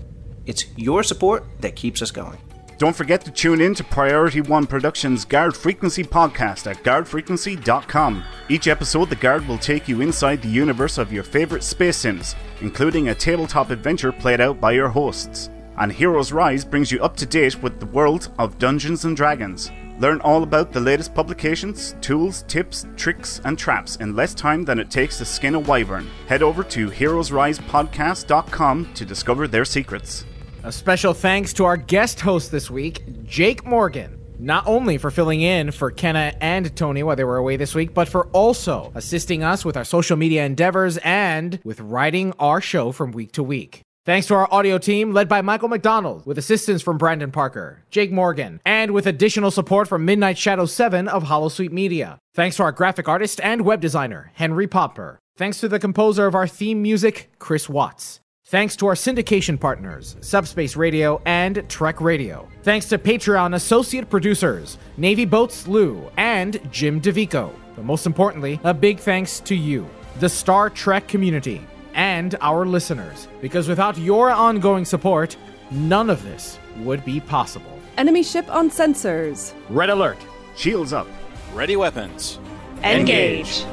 It's 0.46 0.66
your 0.78 1.02
support 1.02 1.46
that 1.62 1.76
keeps 1.76 2.04
us 2.04 2.12
going. 2.12 2.38
Don't 2.78 2.96
forget 2.96 3.26
to 3.26 3.32
tune 3.32 3.60
in 3.60 3.74
to 3.74 3.84
Priority 3.84 4.42
One 4.42 4.68
Productions' 4.68 5.26
Guard 5.26 5.58
Frequency 5.58 6.04
podcast 6.04 6.70
at 6.70 6.84
guardfrequency.com. 6.84 8.24
Each 8.50 8.68
episode, 8.68 9.10
the 9.10 9.16
Guard 9.16 9.48
will 9.48 9.58
take 9.58 9.88
you 9.88 10.02
inside 10.02 10.44
the 10.44 10.48
universe 10.48 11.00
of 11.00 11.12
your 11.12 11.24
favorite 11.24 11.64
space 11.64 11.98
sims, 11.98 12.36
including 12.62 13.10
a 13.10 13.16
tabletop 13.16 13.72
adventure 13.72 14.12
played 14.12 14.42
out 14.42 14.62
by 14.62 14.74
your 14.74 14.90
hosts. 14.90 15.50
And 15.78 15.92
Heroes 15.92 16.32
Rise 16.32 16.64
brings 16.64 16.92
you 16.92 17.04
up 17.04 17.18
to 17.18 17.26
date 17.26 17.62
with 17.62 17.80
the 17.80 17.88
world 17.88 18.32
of 18.38 18.60
Dungeons 18.60 19.06
and 19.06 19.18
Dragons. 19.18 19.72
Learn 20.00 20.22
all 20.22 20.44
about 20.44 20.72
the 20.72 20.80
latest 20.80 21.14
publications, 21.14 21.96
tools, 22.02 22.44
tips, 22.48 22.86
tricks, 22.96 23.42
and 23.46 23.58
traps 23.58 23.98
in 23.98 24.16
less 24.16 24.34
time 24.34 24.66
than 24.66 24.80
it 24.80 24.90
takes 24.90 25.18
to 25.20 25.26
skin 25.26 25.56
a 25.56 25.60
wyvern. 25.60 26.08
Head 26.28 26.42
over 26.42 26.64
to 26.64 26.90
heroesrisepodcast.com 26.90 28.94
to 28.94 29.06
discover 29.06 29.48
their 29.48 29.66
secrets. 29.66 30.26
A 30.64 30.72
special 30.72 31.14
thanks 31.14 31.54
to 31.54 31.66
our 31.66 31.78
guest 31.78 32.22
host 32.22 32.52
this 32.52 32.72
week, 32.72 33.04
Jake 33.26 33.66
Morgan. 33.66 34.20
Not 34.40 34.66
only 34.68 34.98
for 34.98 35.12
filling 35.12 35.42
in 35.42 35.72
for 35.72 35.92
Kenna 35.92 36.34
and 36.42 36.76
Tony 36.76 37.04
while 37.04 37.16
they 37.16 37.24
were 37.24 37.38
away 37.38 37.56
this 37.56 37.76
week, 37.76 37.94
but 37.94 38.10
for 38.10 38.26
also 38.28 38.92
assisting 38.96 39.44
us 39.44 39.64
with 39.64 39.78
our 39.78 39.86
social 39.86 40.18
media 40.18 40.46
endeavors 40.46 40.98
and 40.98 41.60
with 41.64 41.80
writing 41.80 42.34
our 42.40 42.60
show 42.60 42.92
from 42.92 43.12
week 43.12 43.32
to 43.34 43.44
week. 43.44 43.84
Thanks 44.06 44.28
to 44.28 44.36
our 44.36 44.54
audio 44.54 44.78
team 44.78 45.14
led 45.14 45.30
by 45.30 45.42
Michael 45.42 45.70
McDonald, 45.70 46.26
with 46.26 46.38
assistance 46.38 46.82
from 46.82 46.98
Brandon 46.98 47.32
Parker, 47.32 47.86
Jake 47.90 48.12
Morgan, 48.12 48.60
and 48.66 48.92
with 48.92 49.08
additional 49.08 49.50
support 49.50 49.88
from 49.88 50.04
Midnight 50.04 50.38
Shadow 50.38 50.66
7 50.66 51.08
of 51.08 51.24
Holosuite 51.24 51.72
Media. 51.72 52.20
Thanks 52.34 52.58
to 52.58 52.64
our 52.64 52.74
graphic 52.74 53.08
artist 53.08 53.40
and 53.40 53.62
web 53.62 53.80
designer, 53.80 54.34
Henry 54.34 54.68
Popper. 54.68 55.20
Thanks 55.38 55.62
to 55.62 55.70
the 55.70 55.80
composer 55.80 56.28
of 56.28 56.36
our 56.36 56.48
theme 56.48 56.82
music, 56.82 57.32
Chris 57.40 57.70
Watts. 57.70 58.20
Thanks 58.48 58.76
to 58.76 58.88
our 58.88 58.94
syndication 58.94 59.58
partners, 59.58 60.18
Subspace 60.20 60.76
Radio 60.76 61.22
and 61.26 61.64
Trek 61.70 62.02
Radio. 62.02 62.50
Thanks 62.64 62.90
to 62.90 62.98
Patreon 62.98 63.56
associate 63.56 64.10
producers, 64.10 64.78
Navy 64.98 65.24
Boats 65.24 65.66
Lou 65.66 66.12
and 66.18 66.60
Jim 66.74 67.00
DeVico. 67.00 67.54
But 67.74 67.86
most 67.86 68.06
importantly, 68.06 68.60
a 68.66 68.74
big 68.74 69.00
thanks 69.00 69.40
to 69.40 69.56
you, 69.56 69.90
the 70.20 70.28
Star 70.28 70.70
Trek 70.70 71.08
community, 71.08 71.66
and 71.94 72.36
our 72.42 72.66
listeners, 72.66 73.28
because 73.42 73.68
without 73.68 73.98
your 73.98 74.32
ongoing 74.32 74.86
support, 74.86 75.36
none 75.72 76.10
of 76.10 76.24
this 76.24 76.60
would 76.78 77.04
be 77.06 77.20
possible. 77.20 77.80
Enemy 77.98 78.24
ship 78.24 78.50
on 78.54 78.70
sensors. 78.70 79.54
Red 79.70 79.90
alert. 79.90 80.18
Shields 80.56 80.94
up. 80.94 81.08
Ready 81.54 81.76
weapons. 81.76 82.40
Engage. 82.84 83.64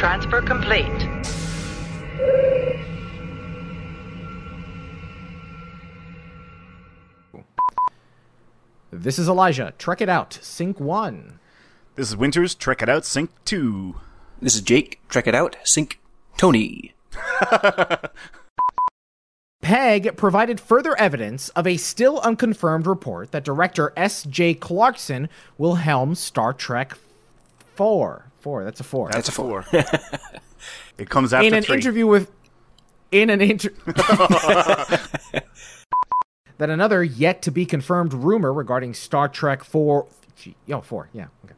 Transfer 0.00 0.40
complete. 0.40 0.86
This 8.90 9.18
is 9.18 9.28
Elijah. 9.28 9.74
Trek 9.76 10.00
it 10.00 10.08
out. 10.08 10.38
Sync 10.40 10.80
1. 10.80 11.38
This 11.96 12.08
is 12.08 12.16
Winters. 12.16 12.54
Trek 12.54 12.80
it 12.80 12.88
out. 12.88 13.04
Sync 13.04 13.28
2. 13.44 13.96
This 14.40 14.54
is 14.54 14.62
Jake. 14.62 15.02
Trek 15.10 15.26
it 15.26 15.34
out. 15.34 15.58
Sync 15.64 16.00
Tony. 16.38 16.94
Pegg 19.60 20.16
provided 20.16 20.58
further 20.58 20.98
evidence 20.98 21.50
of 21.50 21.66
a 21.66 21.76
still 21.76 22.20
unconfirmed 22.20 22.86
report 22.86 23.32
that 23.32 23.44
director 23.44 23.92
S.J. 23.98 24.54
Clarkson 24.54 25.28
will 25.58 25.74
helm 25.74 26.14
Star 26.14 26.54
Trek 26.54 26.94
4. 27.74 28.29
4, 28.40 28.64
that's 28.64 28.80
a 28.80 28.84
4. 28.84 29.10
That's 29.12 29.28
a 29.28 29.32
4. 29.32 29.64
it 30.98 31.08
comes 31.10 31.32
after 31.32 31.46
in 31.46 31.54
an 31.54 31.62
three. 31.62 31.76
interview 31.76 32.06
with 32.06 32.30
in 33.12 33.30
an 33.30 33.40
inter 33.40 33.70
that 36.58 36.70
another 36.70 37.02
yet 37.02 37.42
to 37.42 37.50
be 37.50 37.64
confirmed 37.66 38.12
rumor 38.12 38.52
regarding 38.52 38.94
Star 38.94 39.28
Trek 39.28 39.64
4 39.64 40.06
gee, 40.36 40.54
yo 40.66 40.80
4 40.80 41.08
yeah 41.12 41.26
okay 41.44 41.54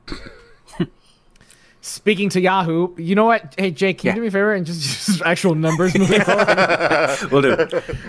Speaking 1.84 2.28
to 2.28 2.40
Yahoo, 2.40 2.94
you 2.96 3.16
know 3.16 3.24
what? 3.24 3.56
Hey 3.58 3.72
Jake, 3.72 3.98
can 3.98 4.06
Yeah. 4.06 4.12
you 4.12 4.16
do 4.18 4.20
me 4.22 4.28
a 4.28 4.30
favor 4.30 4.54
and 4.54 4.64
just, 4.64 4.82
just 5.08 5.20
actual 5.22 5.56
numbers 5.56 5.98
moving 5.98 6.20
forward? 6.20 7.18
We'll 7.32 7.42
do. 7.42 7.56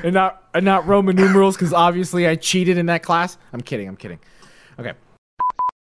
and 0.04 0.14
not 0.14 0.44
and 0.54 0.64
not 0.64 0.86
Roman 0.86 1.16
numerals 1.16 1.56
because 1.56 1.74
obviously 1.74 2.28
I 2.28 2.36
cheated 2.36 2.78
in 2.78 2.86
that 2.86 3.02
class. 3.02 3.36
I'm 3.52 3.62
kidding. 3.62 3.88
I'm 3.88 3.96
kidding. 3.96 4.20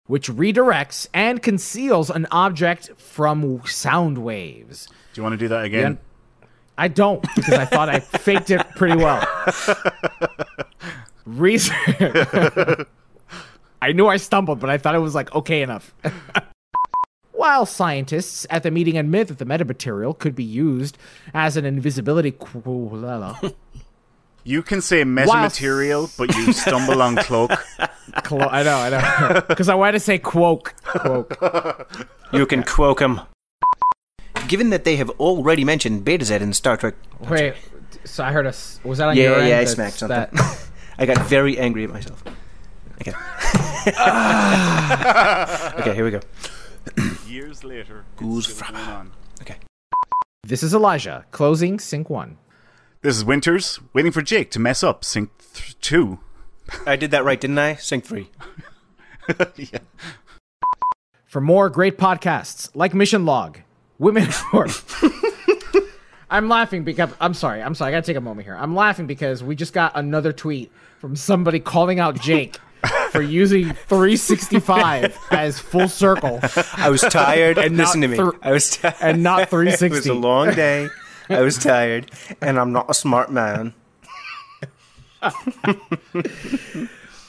Which 0.07 0.29
redirects 0.29 1.07
and 1.13 1.41
conceals 1.41 2.09
an 2.09 2.27
object 2.31 2.91
from 2.97 3.61
sound 3.65 4.19
waves. 4.19 4.87
Do 5.13 5.19
you 5.19 5.23
want 5.23 5.33
to 5.33 5.37
do 5.37 5.47
that 5.47 5.65
again? 5.65 5.97
I 6.77 6.89
don't 6.89 7.21
because 7.35 7.53
I 7.53 7.65
thought 7.65 7.89
I 7.89 7.99
faked 8.19 8.49
it 8.51 8.67
pretty 8.75 8.97
well. 8.97 9.25
Reason. 11.25 11.75
I 13.81 13.91
knew 13.93 14.07
I 14.07 14.17
stumbled, 14.17 14.59
but 14.59 14.69
I 14.69 14.77
thought 14.77 14.95
it 14.95 14.99
was 14.99 15.15
like 15.15 15.33
okay 15.33 15.61
enough. 15.61 15.93
While 17.31 17.65
scientists 17.65 18.47
at 18.49 18.63
the 18.63 18.71
meeting 18.71 18.97
admit 18.97 19.27
that 19.27 19.37
the 19.37 19.45
metamaterial 19.45 20.17
could 20.17 20.35
be 20.35 20.43
used 20.43 20.97
as 21.33 21.57
an 21.57 21.65
invisibility. 21.65 22.33
Qu- 24.45 24.51
You 24.51 24.61
can 24.63 24.81
say 24.81 25.03
meta 25.03 25.27
While- 25.27 25.43
material, 25.43 26.09
but 26.17 26.35
you 26.35 26.53
stumble 26.53 27.01
on 27.01 27.15
cloak. 27.17 27.51
Clo- 28.23 28.47
I 28.47 28.63
know, 28.63 28.77
I 28.77 28.89
know. 28.89 29.41
Because 29.47 29.67
I 29.67 29.75
wanted 29.75 29.93
to 29.93 29.99
say 29.99 30.17
quoke. 30.19 30.73
Quoke. 30.85 31.35
You 32.31 32.45
can 32.45 32.63
quoke 32.63 33.01
him. 33.01 33.19
Given 34.47 34.69
that 34.69 34.83
they 34.83 34.95
have 34.97 35.09
already 35.19 35.63
mentioned 35.65 36.05
Betazed 36.05 36.41
in 36.41 36.53
Star 36.53 36.77
Trek. 36.77 36.93
Wait, 37.29 37.55
so 38.05 38.23
I 38.23 38.31
heard 38.31 38.45
a. 38.45 38.49
s- 38.49 38.79
Was 38.83 38.99
that 38.99 39.07
on 39.09 39.17
yeah, 39.17 39.23
your 39.23 39.39
end? 39.39 39.49
yeah, 39.49 39.59
I 39.59 39.65
smacked 39.65 39.97
something. 39.97 40.15
that- 40.31 40.67
I 40.97 41.05
got 41.05 41.17
very 41.27 41.57
angry 41.57 41.83
at 41.83 41.89
myself. 41.89 42.23
Okay. 43.01 43.11
okay, 45.81 45.93
here 45.95 46.05
we 46.05 46.11
go. 46.11 46.21
Years 47.27 47.63
later, 47.63 48.05
Goose 48.17 48.47
it's 48.47 48.57
still 48.59 48.71
going 48.71 48.87
on. 48.89 49.11
Okay. 49.41 49.55
This 50.43 50.63
is 50.63 50.73
Elijah, 50.73 51.25
closing 51.31 51.79
sync 51.79 52.09
one. 52.09 52.37
This 53.05 53.17
is 53.17 53.23
Winters, 53.23 53.79
waiting 53.93 54.11
for 54.11 54.23
Jake 54.23 54.49
to 54.49 54.59
mess 54.59 54.81
up 54.81 55.05
sync 55.05 55.29
th- 55.53 55.79
two. 55.79 56.17
I 56.87 56.95
did 56.95 57.11
that 57.11 57.23
right, 57.23 57.39
didn't 57.39 57.59
I? 57.59 57.75
Sync 57.75 58.03
three. 58.03 58.31
yeah. 59.57 59.77
For 61.27 61.39
more 61.39 61.69
great 61.69 61.99
podcasts 61.99 62.71
like 62.73 62.95
Mission 62.95 63.23
Log, 63.23 63.59
Women 63.99 64.31
for. 64.31 64.65
I'm 66.31 66.49
laughing 66.49 66.83
because 66.83 67.11
I'm 67.21 67.35
sorry. 67.35 67.61
I'm 67.61 67.75
sorry. 67.75 67.89
I 67.89 67.97
gotta 67.97 68.07
take 68.07 68.17
a 68.17 68.21
moment 68.21 68.47
here. 68.47 68.55
I'm 68.55 68.73
laughing 68.73 69.05
because 69.05 69.43
we 69.43 69.55
just 69.55 69.73
got 69.73 69.91
another 69.93 70.33
tweet 70.33 70.71
from 70.97 71.15
somebody 71.15 71.59
calling 71.59 71.99
out 71.99 72.19
Jake 72.19 72.57
for 73.11 73.21
using 73.21 73.71
365 73.71 75.15
as 75.29 75.59
full 75.59 75.89
circle 75.89 76.39
I 76.75 76.89
was 76.89 77.01
tired. 77.01 77.59
And 77.59 77.77
Listen 77.77 78.01
to 78.01 78.07
me. 78.07 78.17
thr- 78.17 78.31
I 78.41 78.51
was 78.51 78.77
tired. 78.77 78.95
and 78.99 79.21
not 79.21 79.51
360. 79.51 79.85
It 79.85 79.91
was 79.91 80.07
a 80.07 80.15
long 80.15 80.55
day. 80.55 80.89
I 81.29 81.41
was 81.41 81.57
tired, 81.57 82.11
and 82.41 82.59
I'm 82.59 82.71
not 82.71 82.89
a 82.89 82.93
smart 82.93 83.31
man. 83.31 83.73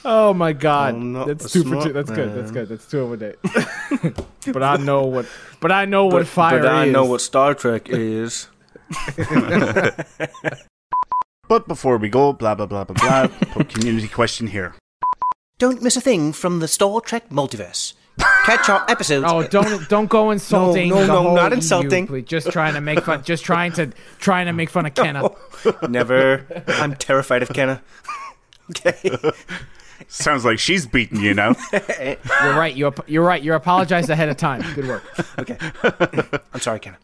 Oh 0.05 0.33
my 0.33 0.53
god, 0.53 1.27
that's 1.27 1.45
a 1.45 1.49
two 1.49 1.63
for 1.63 1.75
two. 1.75 1.81
smart 1.81 1.93
That's 1.93 2.11
good. 2.11 2.35
That's 2.35 2.51
good. 2.51 2.69
That's 2.69 2.85
two 2.87 3.01
of 3.01 3.11
a 3.11 3.17
day. 3.17 3.35
but 4.53 4.63
I 4.63 4.77
know 4.77 5.05
what. 5.05 5.25
But 5.59 5.71
I 5.71 5.85
know 5.85 6.05
what 6.05 6.27
fire 6.27 6.59
but 6.59 6.67
I 6.67 6.85
is. 6.85 6.93
know 6.93 7.05
what 7.05 7.19
Star 7.21 7.53
Trek 7.53 7.89
is. 7.89 8.47
But 11.47 11.67
before 11.67 11.97
we 11.97 12.09
go, 12.09 12.33
blah, 12.33 12.55
blah, 12.55 12.65
blah, 12.65 12.83
blah, 12.83 12.95
blah, 12.95 13.27
put 13.53 13.69
community 13.69 14.09
question 14.09 14.47
here. 14.47 14.75
Don't 15.57 15.81
miss 15.81 15.95
a 15.95 16.01
thing 16.01 16.33
from 16.33 16.59
the 16.59 16.67
Star 16.67 16.99
Trek 16.99 17.29
multiverse. 17.29 17.93
Catch 18.17 18.69
our 18.69 18.85
episodes. 18.89 19.25
Oh, 19.27 19.43
don't 19.47 19.87
don't 19.89 20.07
go 20.09 20.31
insulting. 20.31 20.89
No, 20.89 20.95
no, 20.95 21.01
the 21.01 21.07
no, 21.07 21.21
whole 21.23 21.35
not 21.35 21.51
EU, 21.51 21.55
insulting. 21.57 22.07
please. 22.07 22.25
Just 22.25 22.49
trying 22.51 22.73
to 22.75 22.81
make 22.81 23.01
fun. 23.03 23.23
Just 23.23 23.43
trying 23.43 23.73
to 23.73 23.91
trying 24.19 24.45
to 24.47 24.53
make 24.53 24.69
fun 24.69 24.85
of 24.85 24.93
Kenna. 24.95 25.29
Never. 25.89 26.45
I'm 26.67 26.95
terrified 26.95 27.43
of 27.43 27.49
Kenna. 27.49 27.81
Okay. 28.69 29.17
Sounds 30.09 30.43
like 30.43 30.59
she's 30.59 30.85
beating 30.85 31.21
you 31.21 31.33
now. 31.33 31.55
You're 31.71 32.17
right. 32.53 32.75
You 32.75 32.87
ap- 32.87 33.07
you're 33.09 33.23
right. 33.23 33.41
You're 33.41 33.55
apologized 33.55 34.09
ahead 34.09 34.27
of 34.27 34.35
time. 34.35 34.61
Good 34.75 34.89
work. 34.89 35.03
Okay. 35.39 35.57
I'm 36.53 36.59
sorry, 36.59 36.81
Kenna. 36.81 36.97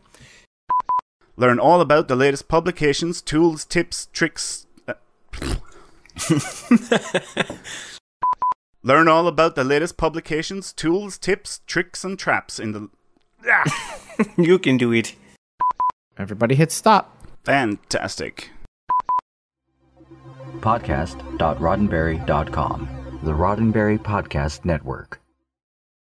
Learn 1.38 1.60
all 1.60 1.80
about 1.80 2.10
the 2.10 2.18
latest 2.18 2.50
publications, 2.50 3.22
tools, 3.22 3.64
tips, 3.64 4.10
tricks. 4.12 4.68
uh, 4.90 4.96
Learn 8.84 9.08
all 9.08 9.28
about 9.28 9.56
the 9.56 9.64
latest 9.64 9.96
publications, 9.98 10.74
tools, 10.74 11.18
tips, 11.18 11.62
tricks, 11.68 12.04
and 12.04 12.20
traps 12.20 12.60
in 12.60 12.72
the. 12.74 12.90
Ah, 13.50 14.00
You 14.38 14.60
can 14.60 14.78
do 14.78 14.92
it. 14.92 15.16
Everybody 16.18 16.56
hit 16.56 16.72
stop. 16.72 17.16
fantastic. 17.44 18.50
Podcast.roddenberry.com, 20.60 22.90
the 23.24 23.32
Roddenberry 23.32 23.98
Podcast 24.00 24.66
Network. 24.66 25.20